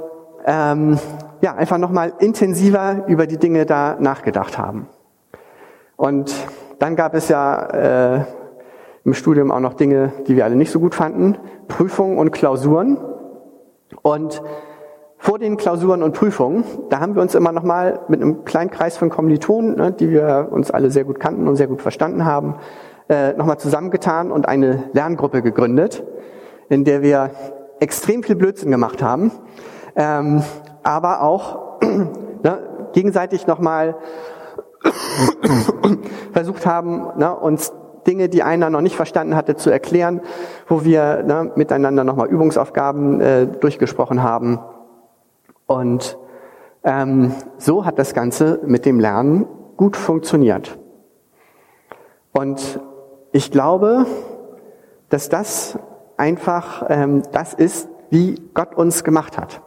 ähm, 0.45 0.97
ja, 1.41 1.55
einfach 1.55 1.77
nochmal 1.77 2.13
intensiver 2.19 3.03
über 3.07 3.27
die 3.27 3.37
Dinge 3.37 3.65
da 3.65 3.97
nachgedacht 3.99 4.57
haben. 4.57 4.87
Und 5.97 6.33
dann 6.79 6.95
gab 6.95 7.13
es 7.13 7.27
ja 7.27 8.15
äh, 8.17 8.25
im 9.03 9.13
Studium 9.13 9.51
auch 9.51 9.59
noch 9.59 9.73
Dinge, 9.73 10.13
die 10.27 10.35
wir 10.35 10.45
alle 10.45 10.55
nicht 10.55 10.71
so 10.71 10.79
gut 10.79 10.95
fanden, 10.95 11.37
Prüfungen 11.67 12.17
und 12.17 12.31
Klausuren. 12.31 12.97
Und 14.01 14.41
vor 15.21 15.37
den 15.37 15.57
Klausuren 15.57 16.01
und 16.01 16.13
Prüfungen, 16.13 16.63
da 16.89 17.01
haben 17.01 17.13
wir 17.13 17.21
uns 17.21 17.35
immer 17.35 17.51
nochmal 17.51 17.99
mit 18.07 18.21
einem 18.21 18.45
kleinen 18.45 18.71
Kreis 18.71 18.97
von 18.97 19.09
Kommilitonen, 19.09 19.75
ne, 19.75 19.91
die 19.91 20.09
wir 20.09 20.47
uns 20.49 20.71
alle 20.71 20.89
sehr 20.91 21.03
gut 21.03 21.19
kannten 21.19 21.47
und 21.47 21.57
sehr 21.57 21.67
gut 21.67 21.81
verstanden 21.81 22.25
haben, 22.25 22.55
äh, 23.09 23.33
nochmal 23.33 23.59
zusammengetan 23.59 24.31
und 24.31 24.47
eine 24.47 24.85
Lerngruppe 24.93 25.41
gegründet, 25.41 26.03
in 26.69 26.85
der 26.85 27.01
wir 27.01 27.31
extrem 27.81 28.23
viel 28.23 28.37
Blödsinn 28.37 28.71
gemacht 28.71 29.03
haben, 29.03 29.31
ähm, 29.97 30.41
aber 30.83 31.21
auch 31.21 31.81
ne, 31.81 32.89
gegenseitig 32.93 33.45
nochmal 33.45 33.97
versucht 36.31 36.65
haben, 36.65 37.07
ne, 37.17 37.35
uns 37.35 37.73
Dinge, 38.07 38.29
die 38.29 38.41
einer 38.41 38.69
noch 38.69 38.81
nicht 38.81 38.95
verstanden 38.95 39.35
hatte, 39.35 39.57
zu 39.57 39.69
erklären, 39.69 40.21
wo 40.69 40.85
wir 40.85 41.23
ne, 41.23 41.51
miteinander 41.55 42.05
nochmal 42.05 42.29
Übungsaufgaben 42.29 43.19
äh, 43.19 43.47
durchgesprochen 43.47 44.23
haben. 44.23 44.59
Und 45.69 46.17
ähm, 46.83 47.31
so 47.59 47.85
hat 47.85 47.99
das 47.99 48.15
Ganze 48.15 48.59
mit 48.65 48.87
dem 48.87 48.99
Lernen 48.99 49.45
gut 49.77 49.95
funktioniert. 49.95 50.79
Und 52.31 52.79
ich 53.31 53.51
glaube, 53.51 54.07
dass 55.09 55.29
das 55.29 55.77
einfach 56.17 56.87
ähm, 56.89 57.21
das 57.33 57.53
ist, 57.53 57.87
wie 58.09 58.41
Gott 58.55 58.73
uns 58.73 59.03
gemacht 59.03 59.37
hat. 59.37 59.61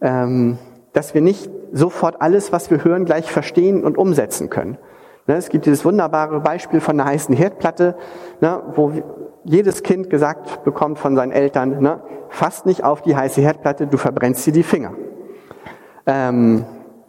Ähm, 0.00 0.56
dass 0.94 1.12
wir 1.12 1.20
nicht 1.20 1.50
sofort 1.70 2.22
alles, 2.22 2.50
was 2.50 2.70
wir 2.70 2.82
hören, 2.82 3.04
gleich 3.04 3.30
verstehen 3.30 3.84
und 3.84 3.98
umsetzen 3.98 4.48
können. 4.48 4.78
Ne, 5.26 5.36
es 5.36 5.50
gibt 5.50 5.66
dieses 5.66 5.84
wunderbare 5.84 6.40
Beispiel 6.40 6.80
von 6.80 6.98
einer 6.98 7.10
heißen 7.10 7.36
Herdplatte, 7.36 7.94
ne, 8.40 8.62
wo 8.74 8.92
jedes 9.44 9.82
Kind 9.82 10.10
gesagt 10.10 10.64
bekommt 10.64 10.98
von 10.98 11.16
seinen 11.16 11.32
Eltern, 11.32 11.80
ne, 11.80 12.02
fass 12.28 12.64
nicht 12.64 12.82
auf 12.82 13.02
die 13.02 13.14
heiße 13.14 13.40
Herdplatte, 13.40 13.86
du 13.86 13.96
verbrennst 13.96 14.46
dir 14.46 14.52
die 14.52 14.62
Finger. 14.62 14.92
Ähm, 16.06 16.64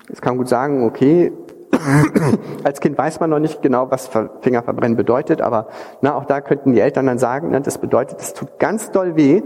jetzt 0.09 0.21
kann 0.21 0.33
man 0.33 0.37
gut 0.39 0.49
sagen, 0.49 0.85
okay, 0.85 1.31
als 2.63 2.79
Kind 2.79 2.97
weiß 2.97 3.19
man 3.19 3.29
noch 3.29 3.39
nicht 3.39 3.61
genau, 3.61 3.89
was 3.89 4.09
Fingerverbrennen 4.41 4.97
bedeutet, 4.97 5.41
aber 5.41 5.67
na, 6.01 6.15
auch 6.15 6.25
da 6.25 6.41
könnten 6.41 6.73
die 6.73 6.79
Eltern 6.79 7.05
dann 7.05 7.17
sagen, 7.17 7.49
na, 7.51 7.59
das 7.59 7.77
bedeutet, 7.77 8.19
es 8.21 8.33
tut 8.33 8.59
ganz 8.59 8.91
doll 8.91 9.15
weh 9.15 9.41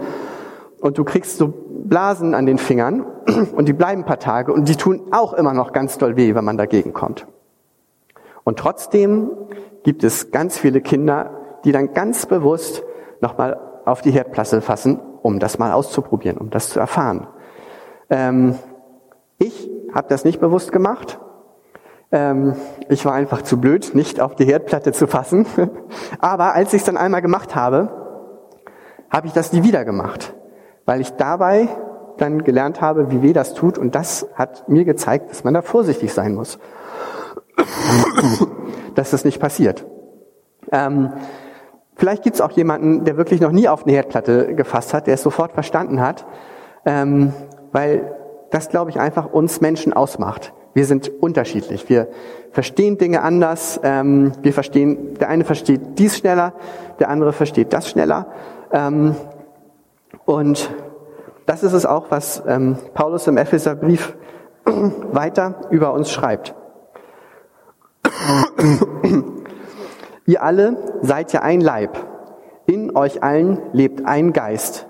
und 0.81 0.97
du 0.97 1.03
kriegst 1.03 1.37
so 1.37 1.53
Blasen 1.83 2.35
an 2.35 2.45
den 2.45 2.57
Fingern 2.57 3.05
und 3.55 3.67
die 3.67 3.73
bleiben 3.73 4.01
ein 4.01 4.05
paar 4.05 4.19
Tage 4.19 4.53
und 4.53 4.67
die 4.67 4.75
tun 4.75 5.07
auch 5.11 5.33
immer 5.33 5.53
noch 5.53 5.73
ganz 5.73 5.97
doll 5.97 6.15
weh, 6.15 6.35
wenn 6.35 6.45
man 6.45 6.57
dagegen 6.57 6.93
kommt. 6.93 7.27
Und 8.43 8.59
trotzdem 8.59 9.29
gibt 9.83 10.03
es 10.03 10.31
ganz 10.31 10.57
viele 10.57 10.81
Kinder, 10.81 11.38
die 11.63 11.71
dann 11.71 11.93
ganz 11.93 12.25
bewusst 12.25 12.83
nochmal 13.21 13.59
auf 13.85 14.01
die 14.01 14.11
Herdplatte 14.11 14.61
fassen, 14.61 14.99
um 15.21 15.39
das 15.39 15.57
mal 15.59 15.73
auszuprobieren, 15.73 16.37
um 16.37 16.49
das 16.49 16.69
zu 16.69 16.79
erfahren. 16.79 17.27
Ähm, 18.09 18.55
ich 19.37 19.69
habe 19.93 20.07
das 20.09 20.25
nicht 20.25 20.39
bewusst 20.39 20.71
gemacht. 20.71 21.19
Ähm, 22.11 22.55
ich 22.89 23.05
war 23.05 23.13
einfach 23.13 23.41
zu 23.41 23.59
blöd, 23.59 23.91
nicht 23.93 24.19
auf 24.19 24.35
die 24.35 24.45
Herdplatte 24.45 24.91
zu 24.91 25.07
fassen. 25.07 25.45
Aber 26.19 26.53
als 26.53 26.73
ich 26.73 26.81
es 26.81 26.85
dann 26.85 26.97
einmal 26.97 27.21
gemacht 27.21 27.55
habe, 27.55 27.89
habe 29.09 29.27
ich 29.27 29.33
das 29.33 29.53
nie 29.53 29.63
wieder 29.63 29.85
gemacht, 29.85 30.33
weil 30.85 31.01
ich 31.01 31.11
dabei 31.11 31.67
dann 32.17 32.43
gelernt 32.43 32.81
habe, 32.81 33.11
wie 33.11 33.21
weh 33.21 33.33
das 33.33 33.53
tut. 33.53 33.77
Und 33.77 33.95
das 33.95 34.27
hat 34.35 34.67
mir 34.67 34.85
gezeigt, 34.85 35.31
dass 35.31 35.43
man 35.43 35.53
da 35.53 35.61
vorsichtig 35.61 36.13
sein 36.13 36.35
muss. 36.35 36.59
dass 38.95 39.11
das 39.11 39.25
nicht 39.25 39.39
passiert. 39.39 39.85
Ähm, 40.71 41.13
vielleicht 41.99 42.23
gibt 42.23 42.35
es 42.35 42.41
auch 42.41 42.51
jemanden, 42.51 43.03
der 43.03 43.17
wirklich 43.17 43.41
noch 43.41 43.51
nie 43.51 43.67
auf 43.67 43.83
eine 43.83 43.91
Herdplatte 43.91 44.55
gefasst 44.55 44.93
hat, 44.93 45.05
der 45.05 45.15
es 45.15 45.21
sofort 45.21 45.51
verstanden 45.51 46.01
hat, 46.01 46.25
ähm, 46.85 47.33
weil 47.71 48.15
das, 48.49 48.69
glaube 48.69 48.89
ich, 48.89 48.99
einfach 48.99 49.31
uns 49.31 49.61
Menschen 49.61 49.93
ausmacht. 49.93 50.53
Wir 50.73 50.85
sind 50.85 51.11
unterschiedlich. 51.21 51.89
Wir 51.89 52.07
verstehen 52.51 52.97
Dinge 52.97 53.21
anders. 53.21 53.79
Ähm, 53.83 54.31
wir 54.41 54.53
verstehen, 54.53 55.15
der 55.15 55.29
eine 55.29 55.43
versteht 55.43 55.81
dies 55.99 56.17
schneller, 56.17 56.53
der 56.99 57.09
andere 57.09 57.33
versteht 57.33 57.73
das 57.73 57.89
schneller. 57.89 58.27
Ähm, 58.71 59.15
und 60.25 60.73
das 61.45 61.63
ist 61.63 61.73
es 61.73 61.85
auch, 61.85 62.05
was 62.09 62.41
ähm, 62.47 62.77
Paulus 62.93 63.27
im 63.27 63.37
Epheserbrief 63.37 64.15
weiter 64.65 65.61
über 65.69 65.93
uns 65.93 66.11
schreibt. 66.11 66.55
Ihr 70.29 70.43
alle 70.43 70.77
seid 71.01 71.33
ja 71.33 71.41
ein 71.41 71.59
Leib. 71.59 71.97
In 72.67 72.95
euch 72.95 73.23
allen 73.23 73.63
lebt 73.73 74.05
ein 74.05 74.31
Geist. 74.31 74.87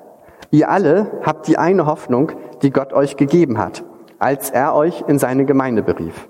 Ihr 0.51 0.69
alle 0.69 1.21
habt 1.25 1.47
die 1.47 1.57
eine 1.57 1.85
Hoffnung, 1.85 2.33
die 2.61 2.71
Gott 2.71 2.91
euch 2.91 3.15
gegeben 3.15 3.57
hat, 3.57 3.85
als 4.17 4.49
er 4.49 4.75
euch 4.75 5.05
in 5.07 5.17
seine 5.17 5.45
Gemeinde 5.45 5.81
berief. 5.81 6.27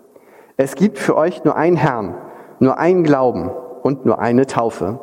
Es 0.58 0.76
gibt 0.76 1.00
für 1.00 1.18
euch 1.18 1.44
nur 1.44 1.56
einen 1.56 1.76
Herrn, 1.76 2.14
nur 2.60 2.78
einen 2.78 3.04
Glauben 3.04 3.50
und 3.82 4.06
nur 4.06 4.20
eine 4.20 4.46
Taufe. 4.46 5.00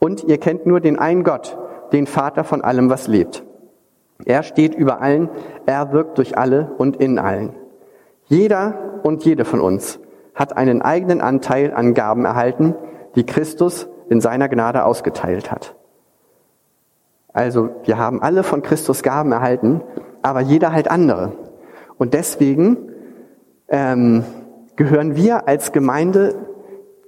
Und 0.00 0.24
ihr 0.24 0.38
kennt 0.38 0.66
nur 0.66 0.80
den 0.80 0.98
einen 0.98 1.22
Gott, 1.22 1.56
den 1.92 2.08
Vater 2.08 2.42
von 2.42 2.62
allem, 2.62 2.90
was 2.90 3.06
lebt. 3.06 3.44
Er 4.24 4.42
steht 4.42 4.74
über 4.74 5.00
allen, 5.00 5.30
er 5.66 5.92
wirkt 5.92 6.18
durch 6.18 6.36
alle 6.36 6.72
und 6.78 6.96
in 6.96 7.20
allen. 7.20 7.54
Jeder 8.24 8.74
und 9.04 9.24
jede 9.24 9.44
von 9.44 9.60
uns 9.60 10.00
hat 10.34 10.56
einen 10.56 10.82
eigenen 10.82 11.20
Anteil 11.20 11.72
an 11.72 11.94
Gaben 11.94 12.24
erhalten, 12.24 12.74
die 13.16 13.24
Christus 13.24 13.88
in 14.08 14.20
seiner 14.20 14.48
Gnade 14.48 14.84
ausgeteilt 14.84 15.50
hat. 15.50 15.74
Also 17.32 17.70
wir 17.84 17.98
haben 17.98 18.22
alle 18.22 18.42
von 18.42 18.62
Christus 18.62 19.02
Gaben 19.02 19.32
erhalten, 19.32 19.82
aber 20.22 20.40
jeder 20.40 20.72
halt 20.72 20.90
andere. 20.90 21.32
Und 21.98 22.14
deswegen 22.14 22.90
ähm, 23.68 24.24
gehören 24.76 25.16
wir 25.16 25.48
als 25.48 25.72
Gemeinde 25.72 26.34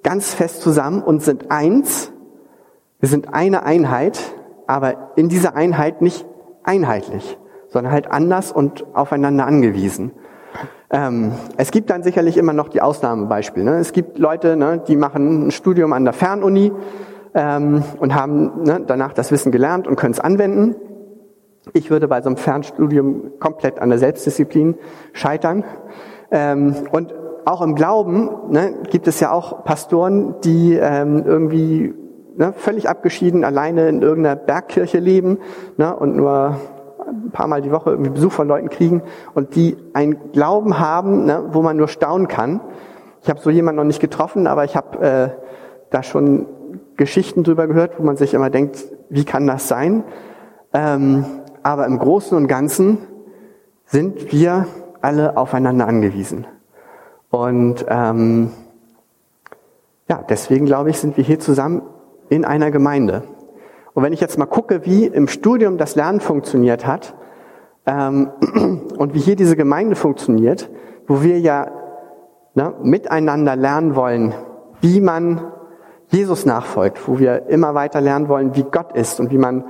ganz 0.03 0.35
fest 0.35 0.61
zusammen 0.61 1.03
und 1.03 1.23
sind 1.23 1.51
eins. 1.51 2.13
Wir 3.01 3.09
sind 3.09 3.33
eine 3.33 3.63
Einheit, 3.65 4.19
aber 4.67 5.13
in 5.17 5.29
dieser 5.29 5.55
Einheit 5.57 6.03
nicht 6.03 6.27
einheitlich, 6.63 7.39
sondern 7.69 7.93
halt 7.93 8.11
anders 8.11 8.53
und 8.53 8.85
aufeinander 8.95 9.47
angewiesen. 9.47 10.13
Ähm, 10.91 11.33
es 11.57 11.71
gibt 11.71 11.91
dann 11.91 12.03
sicherlich 12.03 12.37
immer 12.37 12.53
noch 12.53 12.69
die 12.69 12.81
Ausnahmebeispiele. 12.81 13.65
Ne? 13.65 13.79
Es 13.79 13.93
gibt 13.93 14.19
Leute, 14.19 14.57
ne, 14.57 14.83
die 14.87 14.97
machen 14.97 15.49
ein 15.49 15.51
Studium 15.51 15.93
an 15.93 16.05
der 16.05 16.15
Fernuni 16.15 16.73
ähm, 17.35 17.83
und 17.99 18.15
haben 18.15 18.63
ne, 18.63 18.83
danach 18.87 19.13
das 19.13 19.31
Wissen 19.31 19.53
gelernt 19.53 19.87
und 19.87 19.97
können 19.97 20.13
es 20.13 20.21
anwenden. 20.21 20.77
Ich 21.75 21.91
würde 21.91 22.09
bei 22.09 22.23
so 22.23 22.29
einem 22.29 22.39
Fernstudium 22.39 23.33
komplett 23.39 23.79
an 23.79 23.91
der 23.91 23.99
Selbstdisziplin 23.99 24.77
scheitern. 25.13 25.65
Ähm, 26.31 26.75
und 26.91 27.15
auch 27.45 27.61
im 27.61 27.75
Glauben 27.75 28.31
ne, 28.51 28.75
gibt 28.91 29.09
es 29.09 29.21
ja 29.21 29.31
auch 29.31 29.65
Pastoren, 29.65 30.37
die 30.43 30.75
ähm, 30.75 31.23
irgendwie 31.27 31.95
ne, 32.35 32.55
völlig 32.57 32.89
abgeschieden 32.89 33.45
alleine 33.45 33.89
in 33.89 34.01
irgendeiner 34.01 34.37
Bergkirche 34.37 34.99
leben 34.99 35.39
ne, 35.77 35.95
und 35.95 36.17
nur 36.17 36.57
ein 37.29 37.33
paar 37.33 37.47
Mal 37.47 37.63
die 37.63 37.71
Woche 37.71 37.91
irgendwie 37.91 38.11
Besuch 38.11 38.33
von 38.33 38.49
Leuten 38.49 38.69
kriegen 38.69 39.03
und 39.35 39.55
die 39.55 39.77
einen 39.93 40.33
Glauben 40.33 40.79
haben, 40.79 41.27
ne, 41.27 41.45
wo 41.53 41.63
man 41.63 41.77
nur 41.77 41.89
staunen 41.89 42.27
kann. 42.27 42.61
Ich 43.23 43.31
habe 43.31 43.41
so 43.41 43.51
jemanden 43.51 43.77
noch 43.77 43.85
nicht 43.85 44.01
getroffen, 44.01 44.47
aber 44.47 44.65
ich 44.65 44.77
habe 44.77 44.99
äh, 45.07 45.29
da 45.91 46.03
schon 46.03 46.47
Geschichten 46.97 47.45
drüber 47.45 47.67
gehört, 47.67 47.99
wo 47.99 48.03
man 48.03 48.17
sich 48.17 48.35
immer 48.35 48.51
denkt, 48.51 48.85
wie 49.11 49.25
kann 49.25 49.47
das 49.47 49.69
sein? 49.69 50.05
Ähm, 50.73 51.25
aber 51.63 51.87
im 51.87 51.99
Großen 51.99 52.37
und 52.37 52.49
Ganzen 52.49 52.99
sind 53.85 54.33
wir 54.33 54.67
alle 55.01 55.37
aufeinander 55.37 55.87
angewiesen. 55.87 56.47
Und 57.31 57.85
ähm, 57.89 58.51
ja, 60.09 60.25
deswegen 60.29 60.67
glaube 60.67 60.91
ich, 60.91 60.99
sind 60.99 61.17
wir 61.17 61.25
hier 61.25 61.39
zusammen 61.39 61.83
in 62.31 62.45
einer 62.45 62.71
Gemeinde. 62.71 63.23
Und 63.99 64.05
wenn 64.05 64.13
ich 64.13 64.21
jetzt 64.21 64.39
mal 64.39 64.47
gucke, 64.47 64.87
wie 64.87 65.07
im 65.07 65.27
Studium 65.27 65.77
das 65.77 65.97
Lernen 65.97 66.21
funktioniert 66.21 66.87
hat 66.87 67.17
ähm, 67.85 68.31
und 68.97 69.13
wie 69.13 69.19
hier 69.19 69.35
diese 69.35 69.57
Gemeinde 69.57 69.97
funktioniert, 69.97 70.71
wo 71.09 71.25
wir 71.25 71.41
ja 71.41 71.73
ne, 72.55 72.75
miteinander 72.81 73.57
lernen 73.57 73.97
wollen, 73.97 74.35
wie 74.81 75.01
man 75.01 75.51
Jesus 76.11 76.47
nachfolgt, 76.47 77.09
wo 77.09 77.19
wir 77.19 77.49
immer 77.49 77.75
weiter 77.75 78.01
lernen 78.01 78.29
wollen, 78.29 78.55
wie 78.55 78.63
Gott 78.63 78.93
ist 78.93 79.19
und 79.19 79.33
wie 79.33 79.39
man 79.39 79.65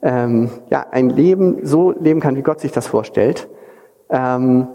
ähm, 0.00 0.48
ja 0.70 0.86
ein 0.90 1.10
Leben 1.10 1.66
so 1.66 1.90
leben 1.90 2.20
kann, 2.20 2.36
wie 2.36 2.42
Gott 2.42 2.60
sich 2.60 2.72
das 2.72 2.86
vorstellt, 2.86 3.50
ähm, 4.08 4.68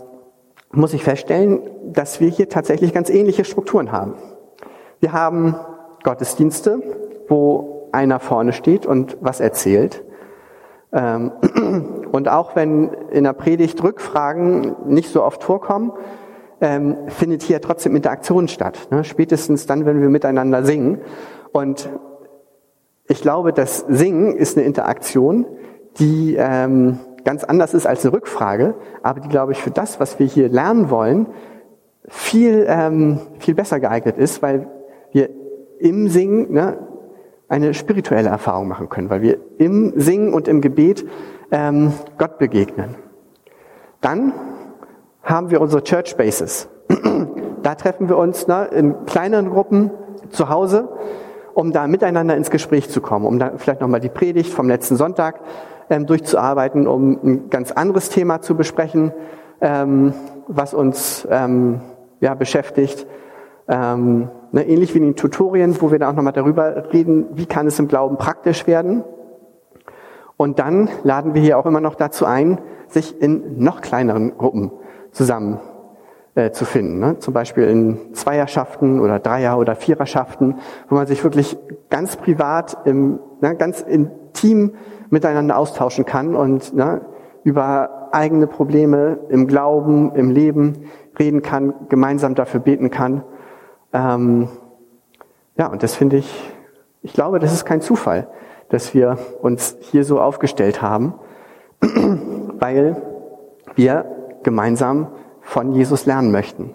muss 0.71 0.93
ich 0.93 1.03
feststellen, 1.03 1.61
dass 1.91 2.19
wir 2.19 2.29
hier 2.29 2.47
tatsächlich 2.47 2.93
ganz 2.93 3.09
ähnliche 3.09 3.43
Strukturen 3.43 3.91
haben. 3.91 4.13
Wir 4.99 5.13
haben 5.13 5.55
Gottesdienste, 6.03 6.79
wo 7.27 7.72
einer 7.93 8.19
vorne 8.19 8.53
steht 8.53 8.85
und 8.85 9.17
was 9.21 9.39
erzählt. 9.39 10.03
Ähm, 10.91 11.31
und 12.11 12.29
auch 12.29 12.55
wenn 12.55 12.91
in 13.11 13.23
der 13.23 13.33
Predigt 13.33 13.81
Rückfragen 13.83 14.75
nicht 14.85 15.09
so 15.09 15.23
oft 15.23 15.43
vorkommen, 15.43 15.93
ähm, 16.61 16.97
findet 17.07 17.43
hier 17.43 17.61
trotzdem 17.61 17.95
Interaktion 17.95 18.47
statt. 18.47 18.87
Ne? 18.91 19.03
Spätestens 19.03 19.65
dann, 19.65 19.85
wenn 19.85 20.01
wir 20.01 20.09
miteinander 20.09 20.63
singen. 20.63 21.01
Und 21.51 21.89
ich 23.07 23.21
glaube, 23.21 23.53
das 23.53 23.79
Singen 23.89 24.35
ist 24.35 24.57
eine 24.57 24.65
Interaktion, 24.65 25.45
die 25.97 26.35
ähm, 26.37 26.99
ganz 27.25 27.43
anders 27.43 27.73
ist 27.73 27.85
als 27.85 28.05
eine 28.05 28.13
Rückfrage, 28.13 28.75
aber 29.01 29.19
die, 29.19 29.29
glaube 29.29 29.51
ich, 29.51 29.61
für 29.61 29.71
das, 29.71 29.99
was 29.99 30.19
wir 30.19 30.25
hier 30.25 30.49
lernen 30.49 30.89
wollen, 30.89 31.27
viel, 32.07 32.67
viel 33.39 33.55
besser 33.55 33.79
geeignet 33.79 34.17
ist, 34.17 34.41
weil 34.41 34.67
wir 35.13 35.29
im 35.79 36.09
Singen 36.09 36.51
ne, 36.51 36.77
eine 37.53 37.75
spirituelle 37.75 38.29
Erfahrung 38.29 38.67
machen 38.67 38.89
können, 38.89 39.11
weil 39.11 39.21
wir 39.21 39.37
im 39.59 39.93
Singen 39.95 40.33
und 40.33 40.47
im 40.47 40.59
Gebet 40.59 41.05
ähm, 41.51 41.93
Gott 42.17 42.39
begegnen. 42.39 42.95
Dann 44.01 44.33
haben 45.21 45.51
wir 45.51 45.61
unsere 45.61 45.83
Church 45.83 46.09
Spaces. 46.09 46.67
da 47.61 47.75
treffen 47.75 48.09
wir 48.09 48.17
uns 48.17 48.47
ne, 48.47 48.69
in 48.73 49.05
kleineren 49.05 49.51
Gruppen 49.51 49.91
zu 50.29 50.49
Hause, 50.49 50.89
um 51.53 51.71
da 51.71 51.85
miteinander 51.85 52.35
ins 52.35 52.49
Gespräch 52.49 52.89
zu 52.89 53.01
kommen, 53.01 53.27
um 53.27 53.37
da 53.37 53.51
vielleicht 53.57 53.81
nochmal 53.81 53.99
die 53.99 54.09
Predigt 54.09 54.51
vom 54.51 54.67
letzten 54.67 54.95
Sonntag 54.95 55.39
ähm, 55.91 56.07
durchzuarbeiten, 56.07 56.87
um 56.87 57.19
ein 57.23 57.49
ganz 57.51 57.71
anderes 57.71 58.09
Thema 58.09 58.41
zu 58.41 58.55
besprechen, 58.55 59.13
ähm, 59.61 60.15
was 60.47 60.73
uns 60.73 61.27
ähm, 61.29 61.81
ja, 62.19 62.33
beschäftigt. 62.33 63.05
Ähm, 63.67 64.29
ne, 64.53 64.65
ähnlich 64.65 64.93
wie 64.93 64.99
in 64.99 65.03
den 65.03 65.15
Tutorien, 65.15 65.75
wo 65.81 65.91
wir 65.91 65.99
da 65.99 66.09
auch 66.09 66.15
nochmal 66.15 66.31
darüber 66.31 66.93
reden, 66.93 67.25
wie 67.33 67.45
kann 67.45 67.67
es 67.67 67.77
im 67.79 67.89
Glauben 67.89 68.17
praktisch 68.17 68.65
werden. 68.67 69.03
Und 70.37 70.59
dann 70.59 70.89
laden 71.03 71.33
wir 71.33 71.41
hier 71.41 71.57
auch 71.57 71.65
immer 71.65 71.81
noch 71.81 71.95
dazu 71.95 72.25
ein, 72.25 72.59
sich 72.87 73.21
in 73.21 73.61
noch 73.61 73.81
kleineren 73.81 74.37
Gruppen 74.37 74.71
zusammen 75.11 75.59
äh, 76.35 76.51
zu 76.51 76.65
finden. 76.65 76.99
Ne? 76.99 77.19
Zum 77.19 77.33
Beispiel 77.33 77.65
in 77.65 78.13
Zweierschaften 78.13 78.99
oder 78.99 79.19
Dreier- 79.19 79.57
oder 79.57 79.75
Viererschaften, 79.75 80.59
wo 80.89 80.95
man 80.95 81.07
sich 81.07 81.23
wirklich 81.23 81.57
ganz 81.89 82.15
privat, 82.15 82.77
im, 82.85 83.19
ne, 83.41 83.55
ganz 83.55 83.81
intim 83.81 84.73
miteinander 85.09 85.57
austauschen 85.57 86.05
kann 86.05 86.35
und 86.35 86.73
ne, 86.73 87.01
über 87.43 88.09
eigene 88.11 88.47
Probleme 88.47 89.19
im 89.29 89.47
Glauben, 89.47 90.13
im 90.15 90.29
Leben 90.29 90.89
reden 91.17 91.41
kann, 91.41 91.73
gemeinsam 91.89 92.35
dafür 92.35 92.59
beten 92.59 92.89
kann. 92.89 93.23
Ähm, 93.93 94.49
ja, 95.57 95.67
und 95.67 95.83
das 95.83 95.95
finde 95.95 96.17
ich, 96.17 96.53
ich 97.03 97.13
glaube, 97.13 97.39
das 97.39 97.53
ist 97.53 97.65
kein 97.65 97.81
Zufall, 97.81 98.27
dass 98.69 98.93
wir 98.93 99.17
uns 99.41 99.77
hier 99.79 100.03
so 100.03 100.19
aufgestellt 100.19 100.81
haben, 100.81 101.13
weil 101.81 103.01
wir 103.75 104.05
gemeinsam 104.41 105.07
von 105.41 105.73
Jesus 105.73 106.05
lernen 106.05 106.31
möchten. 106.31 106.73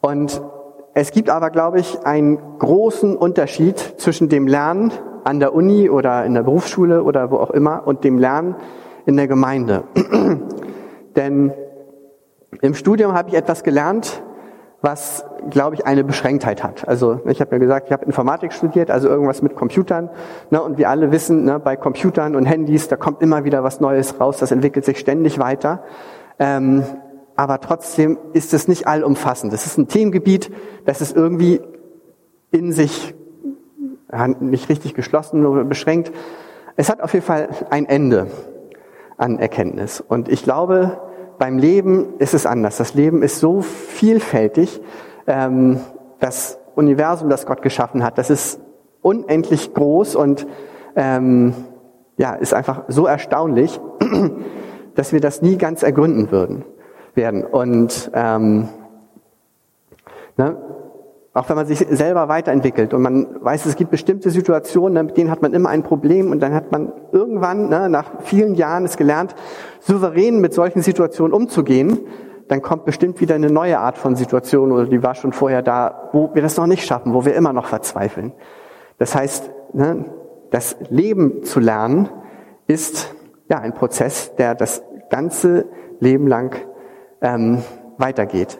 Und 0.00 0.40
es 0.94 1.12
gibt 1.12 1.28
aber, 1.28 1.50
glaube 1.50 1.80
ich, 1.80 2.06
einen 2.06 2.38
großen 2.58 3.16
Unterschied 3.16 3.78
zwischen 3.98 4.28
dem 4.28 4.46
Lernen 4.46 4.92
an 5.24 5.38
der 5.38 5.54
Uni 5.54 5.90
oder 5.90 6.24
in 6.24 6.34
der 6.34 6.42
Berufsschule 6.42 7.02
oder 7.02 7.30
wo 7.30 7.36
auch 7.36 7.50
immer 7.50 7.86
und 7.86 8.04
dem 8.04 8.18
Lernen 8.18 8.56
in 9.06 9.16
der 9.16 9.28
Gemeinde. 9.28 9.84
Denn 11.16 11.52
im 12.62 12.74
Studium 12.74 13.12
habe 13.12 13.28
ich 13.28 13.34
etwas 13.34 13.62
gelernt, 13.62 14.22
was, 14.82 15.24
glaube 15.50 15.74
ich, 15.74 15.84
eine 15.84 16.04
Beschränktheit 16.04 16.64
hat. 16.64 16.88
Also 16.88 17.20
ich 17.26 17.40
habe 17.40 17.52
ja 17.52 17.58
gesagt, 17.58 17.88
ich 17.88 17.92
habe 17.92 18.04
Informatik 18.06 18.52
studiert, 18.52 18.90
also 18.90 19.08
irgendwas 19.08 19.42
mit 19.42 19.54
Computern. 19.54 20.08
Ne, 20.50 20.62
und 20.62 20.78
wir 20.78 20.88
alle 20.88 21.12
wissen, 21.12 21.44
ne, 21.44 21.58
bei 21.58 21.76
Computern 21.76 22.34
und 22.34 22.46
Handys, 22.46 22.88
da 22.88 22.96
kommt 22.96 23.20
immer 23.20 23.44
wieder 23.44 23.62
was 23.62 23.80
Neues 23.80 24.18
raus, 24.18 24.38
das 24.38 24.52
entwickelt 24.52 24.84
sich 24.84 24.98
ständig 24.98 25.38
weiter. 25.38 25.82
Ähm, 26.38 26.82
aber 27.36 27.60
trotzdem 27.60 28.18
ist 28.32 28.54
es 28.54 28.68
nicht 28.68 28.86
allumfassend. 28.86 29.52
Es 29.52 29.66
ist 29.66 29.78
ein 29.78 29.88
Themengebiet, 29.88 30.50
das 30.86 31.00
ist 31.02 31.14
irgendwie 31.14 31.60
in 32.50 32.72
sich 32.72 33.14
ja, 34.10 34.28
nicht 34.28 34.68
richtig 34.70 34.94
geschlossen 34.94 35.44
oder 35.44 35.64
beschränkt. 35.64 36.10
Es 36.76 36.88
hat 36.88 37.02
auf 37.02 37.12
jeden 37.12 37.24
Fall 37.24 37.50
ein 37.68 37.84
Ende 37.84 38.28
an 39.18 39.38
Erkenntnis. 39.38 40.00
Und 40.00 40.30
ich 40.30 40.42
glaube, 40.42 40.98
beim 41.40 41.56
Leben 41.56 42.18
ist 42.18 42.34
es 42.34 42.44
anders. 42.44 42.76
Das 42.76 42.92
Leben 42.92 43.22
ist 43.22 43.40
so 43.40 43.62
vielfältig. 43.62 44.82
Ähm, 45.26 45.80
das 46.18 46.58
Universum, 46.74 47.30
das 47.30 47.46
Gott 47.46 47.62
geschaffen 47.62 48.04
hat, 48.04 48.18
das 48.18 48.28
ist 48.28 48.60
unendlich 49.00 49.72
groß 49.72 50.16
und 50.16 50.46
ähm, 50.96 51.54
ja, 52.18 52.34
ist 52.34 52.52
einfach 52.52 52.84
so 52.88 53.06
erstaunlich, 53.06 53.80
dass 54.94 55.14
wir 55.14 55.20
das 55.22 55.40
nie 55.40 55.56
ganz 55.56 55.82
ergründen 55.82 56.30
würden 56.30 56.62
werden. 57.14 57.42
Und 57.42 58.10
ähm, 58.12 58.68
ne, 60.36 60.58
auch 61.32 61.48
wenn 61.48 61.56
man 61.56 61.66
sich 61.66 61.78
selber 61.90 62.28
weiterentwickelt 62.28 62.92
und 62.92 63.02
man 63.02 63.44
weiß, 63.44 63.66
es 63.66 63.76
gibt 63.76 63.90
bestimmte 63.92 64.30
Situationen, 64.30 64.94
ne, 64.94 65.02
mit 65.04 65.16
denen 65.16 65.30
hat 65.30 65.42
man 65.42 65.52
immer 65.52 65.68
ein 65.68 65.84
Problem 65.84 66.32
und 66.32 66.40
dann 66.40 66.54
hat 66.54 66.72
man 66.72 66.92
irgendwann, 67.12 67.68
ne, 67.68 67.88
nach 67.88 68.22
vielen 68.22 68.54
Jahren 68.54 68.84
es 68.84 68.96
gelernt, 68.96 69.36
souverän 69.78 70.40
mit 70.40 70.52
solchen 70.54 70.82
Situationen 70.82 71.32
umzugehen, 71.32 72.00
dann 72.48 72.62
kommt 72.62 72.84
bestimmt 72.84 73.20
wieder 73.20 73.36
eine 73.36 73.48
neue 73.48 73.78
Art 73.78 73.96
von 73.96 74.16
Situation 74.16 74.72
oder 74.72 74.86
die 74.86 75.04
war 75.04 75.14
schon 75.14 75.32
vorher 75.32 75.62
da, 75.62 76.08
wo 76.12 76.34
wir 76.34 76.42
das 76.42 76.56
noch 76.56 76.66
nicht 76.66 76.84
schaffen, 76.84 77.14
wo 77.14 77.24
wir 77.24 77.34
immer 77.36 77.52
noch 77.52 77.66
verzweifeln. 77.66 78.32
Das 78.98 79.14
heißt, 79.14 79.50
ne, 79.72 80.06
das 80.50 80.76
Leben 80.88 81.44
zu 81.44 81.60
lernen 81.60 82.08
ist 82.66 83.14
ja 83.48 83.58
ein 83.58 83.72
Prozess, 83.72 84.34
der 84.34 84.56
das 84.56 84.82
ganze 85.10 85.66
Leben 86.00 86.26
lang 86.26 86.56
ähm, 87.20 87.62
weitergeht. 87.98 88.58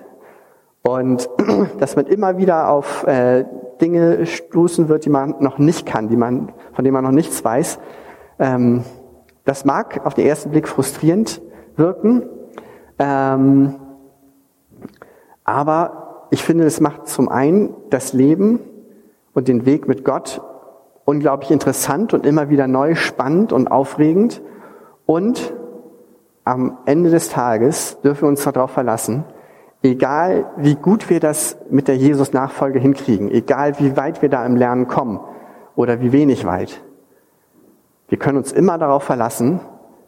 Und 0.83 1.29
dass 1.79 1.97
man 1.97 2.07
immer 2.07 2.39
wieder 2.39 2.71
auf 2.71 3.07
äh, 3.07 3.45
Dinge 3.81 4.27
stoßen 4.27 4.89
wird, 4.89 5.05
die 5.05 5.11
man 5.11 5.37
noch 5.41 5.59
nicht 5.59 5.87
kann, 5.87 6.09
die 6.09 6.17
man, 6.17 6.53
von 6.73 6.85
denen 6.85 6.95
man 6.95 7.05
noch 7.05 7.11
nichts 7.11 7.45
weiß. 7.45 7.79
Ähm, 8.39 8.85
das 9.45 9.65
mag 9.65 10.05
auf 10.05 10.15
den 10.15 10.27
ersten 10.27 10.51
Blick 10.51 10.69
frustrierend 10.69 11.41
wirken, 11.77 12.29
ähm, 12.99 13.75
aber 15.45 16.27
ich 16.31 16.45
finde, 16.45 16.65
es 16.65 16.81
macht 16.81 17.09
zum 17.09 17.29
einen 17.29 17.75
das 17.91 18.13
Leben 18.13 18.61
und 19.35 19.49
den 19.49 19.67
Weg 19.67 19.89
mit 19.89 20.05
Gott 20.05 20.41
unglaublich 21.05 21.51
interessant 21.51 22.15
und 22.15 22.25
immer 22.25 22.51
wieder 22.51 22.69
neu 22.69 22.95
spannend 22.95 23.53
und 23.53 23.69
aufregend. 23.69 24.43
Und 25.07 25.53
am 26.45 26.79
Ende 26.87 27.11
des 27.11 27.31
Tages 27.31 28.01
dürfen 28.03 28.23
wir 28.23 28.29
uns 28.29 28.45
darauf 28.45 28.71
verlassen, 28.71 29.25
egal 29.83 30.51
wie 30.57 30.75
gut 30.75 31.11
wir 31.11 31.21
das 31.21 31.57
mit 31.71 31.89
der 31.89 31.97
Jesus-Nachfolge 31.97 32.79
hinkriegen, 32.79 33.31
egal 33.31 33.79
wie 33.79 33.97
weit 33.97 34.23
wir 34.23 34.29
da 34.29 34.45
im 34.45 34.57
Lernen 34.57 34.89
kommen 34.89 35.21
oder 35.77 36.01
wie 36.01 36.13
wenig 36.13 36.45
weit, 36.45 36.83
wir 38.09 38.19
können 38.19 38.39
uns 38.39 38.53
immer 38.53 38.77
darauf 38.77 39.05
verlassen, 39.05 39.61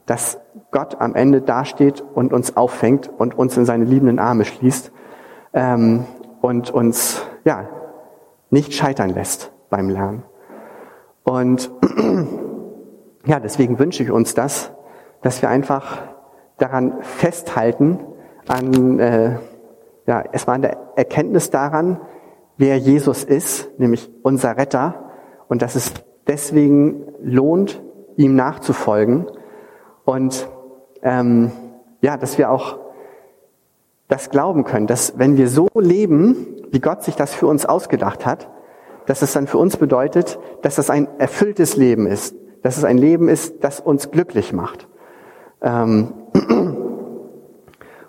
dass 0.07 0.41
Gott 0.73 1.01
am 1.01 1.14
Ende 1.14 1.41
dasteht 1.41 2.03
und 2.14 2.33
uns 2.33 2.57
auffängt 2.57 3.09
und 3.16 3.39
uns 3.39 3.57
in 3.57 3.64
seine 3.64 3.85
liebenden 3.85 4.18
Arme 4.18 4.45
schließt 4.45 4.91
ähm, 5.55 6.05
und 6.41 6.70
uns 6.70 7.25
ja 7.45 7.68
nicht 8.51 8.75
scheitern 8.75 9.11
lässt 9.11 9.53
beim 9.70 9.89
Lernen. 9.89 10.25
Und 11.23 11.70
ja, 13.27 13.39
deswegen 13.39 13.79
wünsche 13.79 14.03
ich 14.03 14.11
uns 14.11 14.35
das, 14.35 14.73
dass 15.23 15.41
wir 15.41 15.49
einfach 15.49 16.03
daran 16.59 17.03
festhalten, 17.03 18.01
an, 18.49 18.99
äh, 18.99 19.37
ja, 20.07 20.21
erstmal 20.21 20.57
an 20.57 20.63
der 20.63 20.79
Erkenntnis 20.97 21.51
daran, 21.51 22.01
wer 22.57 22.77
Jesus 22.79 23.25
ist, 23.25 23.79
nämlich 23.79 24.11
unser 24.23 24.57
Retter, 24.57 25.11
und 25.49 25.63
dass 25.63 25.75
es 25.75 25.93
deswegen 26.27 27.05
lohnt, 27.23 27.83
ihm 28.17 28.35
nachzufolgen. 28.35 29.27
Und 30.05 30.49
ähm, 31.03 31.53
ja, 32.01 32.17
dass 32.17 32.39
wir 32.39 32.51
auch 32.51 32.79
das 34.09 34.31
glauben 34.31 34.65
können, 34.65 34.87
dass 34.87 35.19
wenn 35.19 35.37
wir 35.37 35.49
so 35.49 35.69
leben, 35.75 36.47
wie 36.71 36.81
Gott 36.81 37.03
sich 37.03 37.17
das 37.17 37.35
für 37.35 37.47
uns 37.47 37.67
ausgedacht 37.67 38.27
hat, 38.27 38.49
dass 39.07 39.23
es 39.23 39.33
dann 39.33 39.47
für 39.47 39.59
uns 39.59 39.77
bedeutet, 39.77 40.39
dass 40.63 40.79
es 40.79 40.91
ein 40.91 41.09
erfülltes 41.19 41.77
Leben 41.77 42.07
ist, 42.07 42.37
dass 42.63 42.77
es 42.77 42.85
ein 42.85 42.99
Leben 42.99 43.29
ist, 43.29 43.65
das 43.65 43.81
uns 43.81 44.11
glücklich 44.11 44.53
macht. 44.53 44.87
Ähm, 45.61 46.15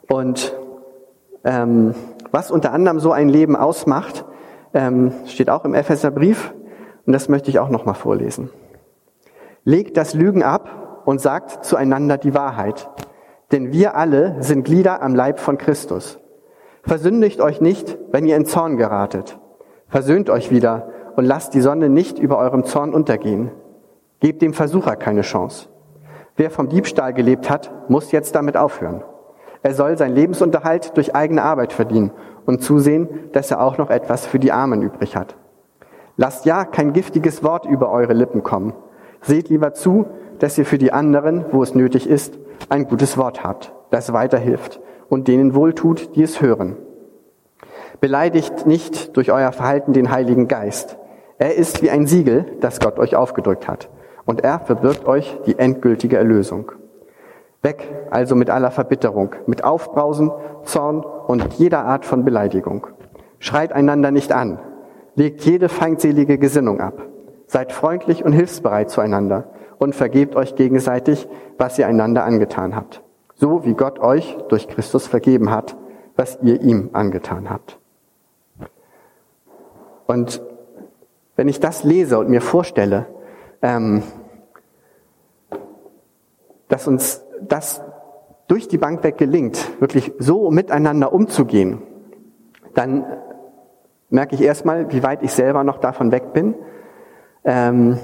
und 0.08 0.56
ähm, 1.44 1.94
was 2.32 2.52
unter 2.52 2.74
anderem 2.74 3.00
so 3.00 3.12
ein 3.12 3.30
Leben 3.30 3.56
ausmacht, 3.56 4.26
ähm, 4.74 5.12
steht 5.26 5.50
auch 5.50 5.66
im 5.66 5.74
Epheserbrief 5.74 6.54
und 7.06 7.14
das 7.14 7.30
möchte 7.30 7.50
ich 7.50 7.60
auch 7.60 7.70
nochmal 7.70 7.96
vorlesen. 7.96 8.50
Legt 9.64 9.98
das 9.98 10.14
Lügen 10.14 10.44
ab 10.44 11.04
und 11.06 11.22
sagt 11.22 11.66
zueinander 11.66 12.18
die 12.18 12.34
Wahrheit, 12.34 12.90
denn 13.52 13.72
wir 13.72 13.96
alle 13.96 14.42
sind 14.42 14.64
Glieder 14.64 15.02
am 15.02 15.16
Leib 15.16 15.40
von 15.40 15.58
Christus. 15.58 16.20
Versündigt 16.82 17.40
euch 17.40 17.62
nicht, 17.62 17.98
wenn 18.12 18.26
ihr 18.26 18.36
in 18.36 18.46
Zorn 18.46 18.78
geratet. 18.78 19.38
Versöhnt 19.88 20.30
euch 20.30 20.52
wieder 20.52 20.90
und 21.16 21.26
lasst 21.26 21.54
die 21.54 21.62
Sonne 21.62 21.88
nicht 21.88 22.20
über 22.20 22.40
eurem 22.40 22.66
Zorn 22.66 22.94
untergehen. 22.94 23.52
Gebt 24.20 24.42
dem 24.42 24.54
Versucher 24.54 24.96
keine 24.96 25.22
Chance. 25.22 25.70
Wer 26.36 26.50
vom 26.50 26.68
Diebstahl 26.68 27.14
gelebt 27.14 27.50
hat, 27.50 27.72
muss 27.90 28.12
jetzt 28.12 28.36
damit 28.36 28.58
aufhören. 28.58 29.04
Er 29.64 29.74
soll 29.74 29.98
sein 29.98 30.14
Lebensunterhalt 30.14 30.96
durch 30.98 31.16
eigene 31.16 31.42
Arbeit 31.42 31.72
verdienen 31.72 32.12
und 32.46 32.62
zusehen, 32.62 33.08
dass 33.32 33.50
er 33.50 33.62
auch 33.62 33.78
noch 33.78 33.90
etwas 33.90 34.26
für 34.26 34.38
die 34.38 34.52
Armen 34.52 34.82
übrig 34.82 35.16
hat. 35.16 35.38
Lasst 36.18 36.46
ja 36.46 36.66
kein 36.66 36.94
giftiges 36.94 37.44
Wort 37.44 37.66
über 37.66 37.90
eure 37.90 38.14
Lippen 38.14 38.44
kommen. 38.44 38.74
Seht 39.22 39.50
lieber 39.50 39.74
zu, 39.74 40.06
dass 40.40 40.58
ihr 40.58 40.66
für 40.66 40.78
die 40.78 40.92
anderen, 40.92 41.46
wo 41.52 41.64
es 41.64 41.74
nötig 41.74 42.10
ist, 42.10 42.38
ein 42.70 42.88
gutes 42.88 43.18
Wort 43.18 43.44
habt, 43.44 43.74
das 43.90 44.12
weiterhilft 44.12 44.82
und 45.10 45.28
denen 45.28 45.56
wohltut, 45.56 46.16
die 46.16 46.24
es 46.24 46.42
hören. 46.42 46.76
Beleidigt 48.02 48.68
nicht 48.68 49.16
durch 49.16 49.32
euer 49.32 49.54
Verhalten 49.54 49.94
den 49.94 50.12
Heiligen 50.12 50.50
Geist. 50.50 50.98
Er 51.38 51.56
ist 51.56 51.82
wie 51.82 51.90
ein 51.90 52.06
Siegel, 52.06 52.46
das 52.60 52.82
Gott 52.82 53.00
euch 53.00 53.16
aufgedrückt 53.16 53.68
hat. 53.68 53.90
Und 54.26 54.44
er 54.44 54.60
verbirgt 54.60 55.08
euch 55.08 55.40
die 55.46 55.58
endgültige 55.58 56.18
Erlösung. 56.18 56.74
Weg 57.64 57.90
also 58.12 58.36
mit 58.36 58.50
aller 58.50 58.72
Verbitterung, 58.72 59.36
mit 59.48 59.64
Aufbrausen, 59.64 60.32
Zorn 60.66 61.00
und 61.00 61.54
jeder 61.54 61.86
Art 61.86 62.06
von 62.06 62.26
Beleidigung. 62.26 62.88
Schreit 63.40 63.72
einander 63.72 64.12
nicht 64.12 64.32
an. 64.34 64.60
Legt 65.16 65.42
jede 65.42 65.70
feindselige 65.70 66.38
Gesinnung 66.38 66.82
ab. 66.82 67.02
Seid 67.48 67.72
freundlich 67.72 68.26
und 68.26 68.34
hilfsbereit 68.34 68.90
zueinander 68.90 69.46
und 69.78 69.96
vergebt 69.96 70.36
euch 70.36 70.56
gegenseitig, 70.56 71.28
was 71.58 71.80
ihr 71.80 71.88
einander 71.88 72.26
angetan 72.26 72.76
habt. 72.76 73.02
So 73.36 73.66
wie 73.66 73.74
Gott 73.74 74.00
euch 74.00 74.38
durch 74.50 74.68
Christus 74.68 75.08
vergeben 75.08 75.50
hat, 75.50 75.78
was 76.16 76.40
ihr 76.42 76.62
ihm 76.62 76.90
angetan 76.94 77.50
habt. 77.50 77.80
Und 80.06 80.42
wenn 81.36 81.48
ich 81.48 81.60
das 81.60 81.84
lese 81.84 82.20
und 82.20 82.30
mir 82.30 82.42
vorstelle, 82.42 83.08
ähm, 83.62 84.04
dass 86.68 86.88
uns 86.88 87.24
das 87.48 87.82
durch 88.48 88.68
die 88.68 88.78
Bank 88.78 89.04
weg 89.04 89.18
gelingt, 89.18 89.80
wirklich 89.80 90.12
so 90.20 90.52
miteinander 90.52 91.14
umzugehen, 91.14 91.82
dann 92.74 93.06
merke 94.10 94.36
ich 94.36 94.42
erstmal, 94.42 94.92
wie 94.92 95.04
weit 95.04 95.24
ich 95.24 95.32
selber 95.32 95.64
noch 95.64 95.78
davon 95.78 96.12
weg 96.12 96.34
bin. 96.34 96.56
Ähm, 97.44 97.98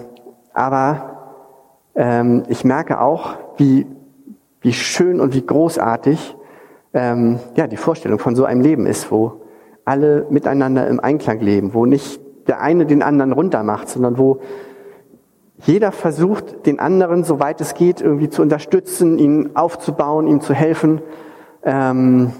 aber 0.54 1.44
ähm, 1.96 2.44
ich 2.48 2.64
merke 2.64 3.00
auch, 3.02 3.36
wie, 3.58 3.86
wie 4.62 4.74
schön 4.74 5.20
und 5.20 5.34
wie 5.34 5.46
großartig 5.46 6.36
ähm, 6.94 7.40
ja, 7.56 7.68
die 7.68 7.78
Vorstellung 7.78 8.20
von 8.20 8.36
so 8.36 8.46
einem 8.46 8.62
Leben 8.62 8.86
ist, 8.86 9.12
wo 9.12 9.42
alle 9.86 10.26
miteinander 10.30 10.88
im 10.88 11.00
Einklang 11.00 11.40
leben, 11.40 11.74
wo 11.74 11.86
nicht 11.86 12.20
der 12.48 12.62
eine 12.62 12.86
den 12.86 13.04
anderen 13.04 13.32
runtermacht, 13.32 13.90
sondern 13.90 14.18
wo 14.18 14.40
jeder 15.62 15.91
versucht, 15.91 16.66
den 16.66 16.80
anderen, 16.80 17.24
soweit 17.24 17.60
es 17.62 17.74
geht, 17.74 18.01
irgendwie 18.01 18.30
zu 18.30 18.41
unterstützen, 18.41 19.18
ihn 19.18 19.55
aufzubauen, 19.55 20.28
ihm 20.28 20.41
zu 20.41 20.53
helfen. 20.53 21.01
Ähm, 21.64 22.32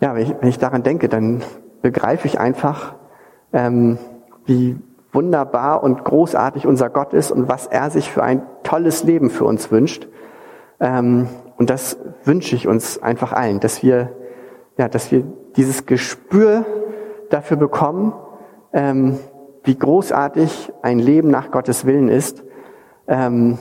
ja, 0.00 0.14
wenn 0.14 0.22
ich, 0.22 0.34
wenn 0.40 0.48
ich 0.48 0.58
daran 0.58 0.82
denke, 0.82 1.08
dann 1.08 1.42
begreife 1.80 2.26
ich 2.26 2.38
einfach, 2.38 2.94
ähm, 3.52 3.98
wie 4.44 4.76
wunderbar 5.12 5.82
und 5.82 6.04
großartig 6.04 6.66
unser 6.66 6.90
Gott 6.90 7.14
ist 7.14 7.30
und 7.30 7.48
was 7.48 7.66
er 7.66 7.90
sich 7.90 8.10
für 8.10 8.22
ein 8.22 8.42
tolles 8.62 9.04
Leben 9.04 9.30
für 9.30 9.44
uns 9.44 9.70
wünscht. 9.70 10.08
Ähm, 10.80 11.28
und 11.56 11.70
das 11.70 11.96
wünsche 12.24 12.56
ich 12.56 12.68
uns 12.68 13.02
einfach 13.02 13.32
allen, 13.32 13.60
dass 13.60 13.82
wir, 13.82 14.10
ja, 14.76 14.88
dass 14.88 15.12
wir 15.12 15.24
dieses 15.56 15.86
Gespür 15.86 16.66
dafür 17.30 17.56
bekommen, 17.56 18.12
ähm, 18.72 19.18
wie 19.64 19.76
großartig 19.76 20.72
ein 20.82 20.98
Leben 20.98 21.30
nach 21.30 21.50
Gottes 21.50 21.86
Willen 21.86 22.08
ist, 22.08 22.44
ähm, 23.08 23.58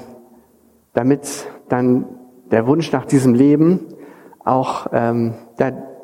damit 0.93 1.47
dann 1.69 2.05
der 2.51 2.67
Wunsch 2.67 2.91
nach 2.91 3.05
diesem 3.05 3.33
Leben 3.33 3.87
auch 4.43 4.87
ähm, 4.91 5.33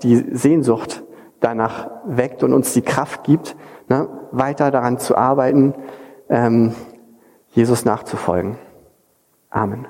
die 0.02 0.16
Sehnsucht 0.36 1.04
danach 1.41 1.89
weckt 2.06 2.43
und 2.43 2.54
uns 2.54 2.74
die 2.74 2.82
Kraft 2.82 3.24
gibt, 3.24 3.56
ne, 3.88 4.08
weiter 4.32 4.72
daran 4.72 4.97
zu 4.97 5.16
arbeiten, 5.16 5.74
ähm, 6.30 6.74
Jesus 7.52 7.86
nachzufolgen. 7.86 8.58
Amen. 9.50 9.88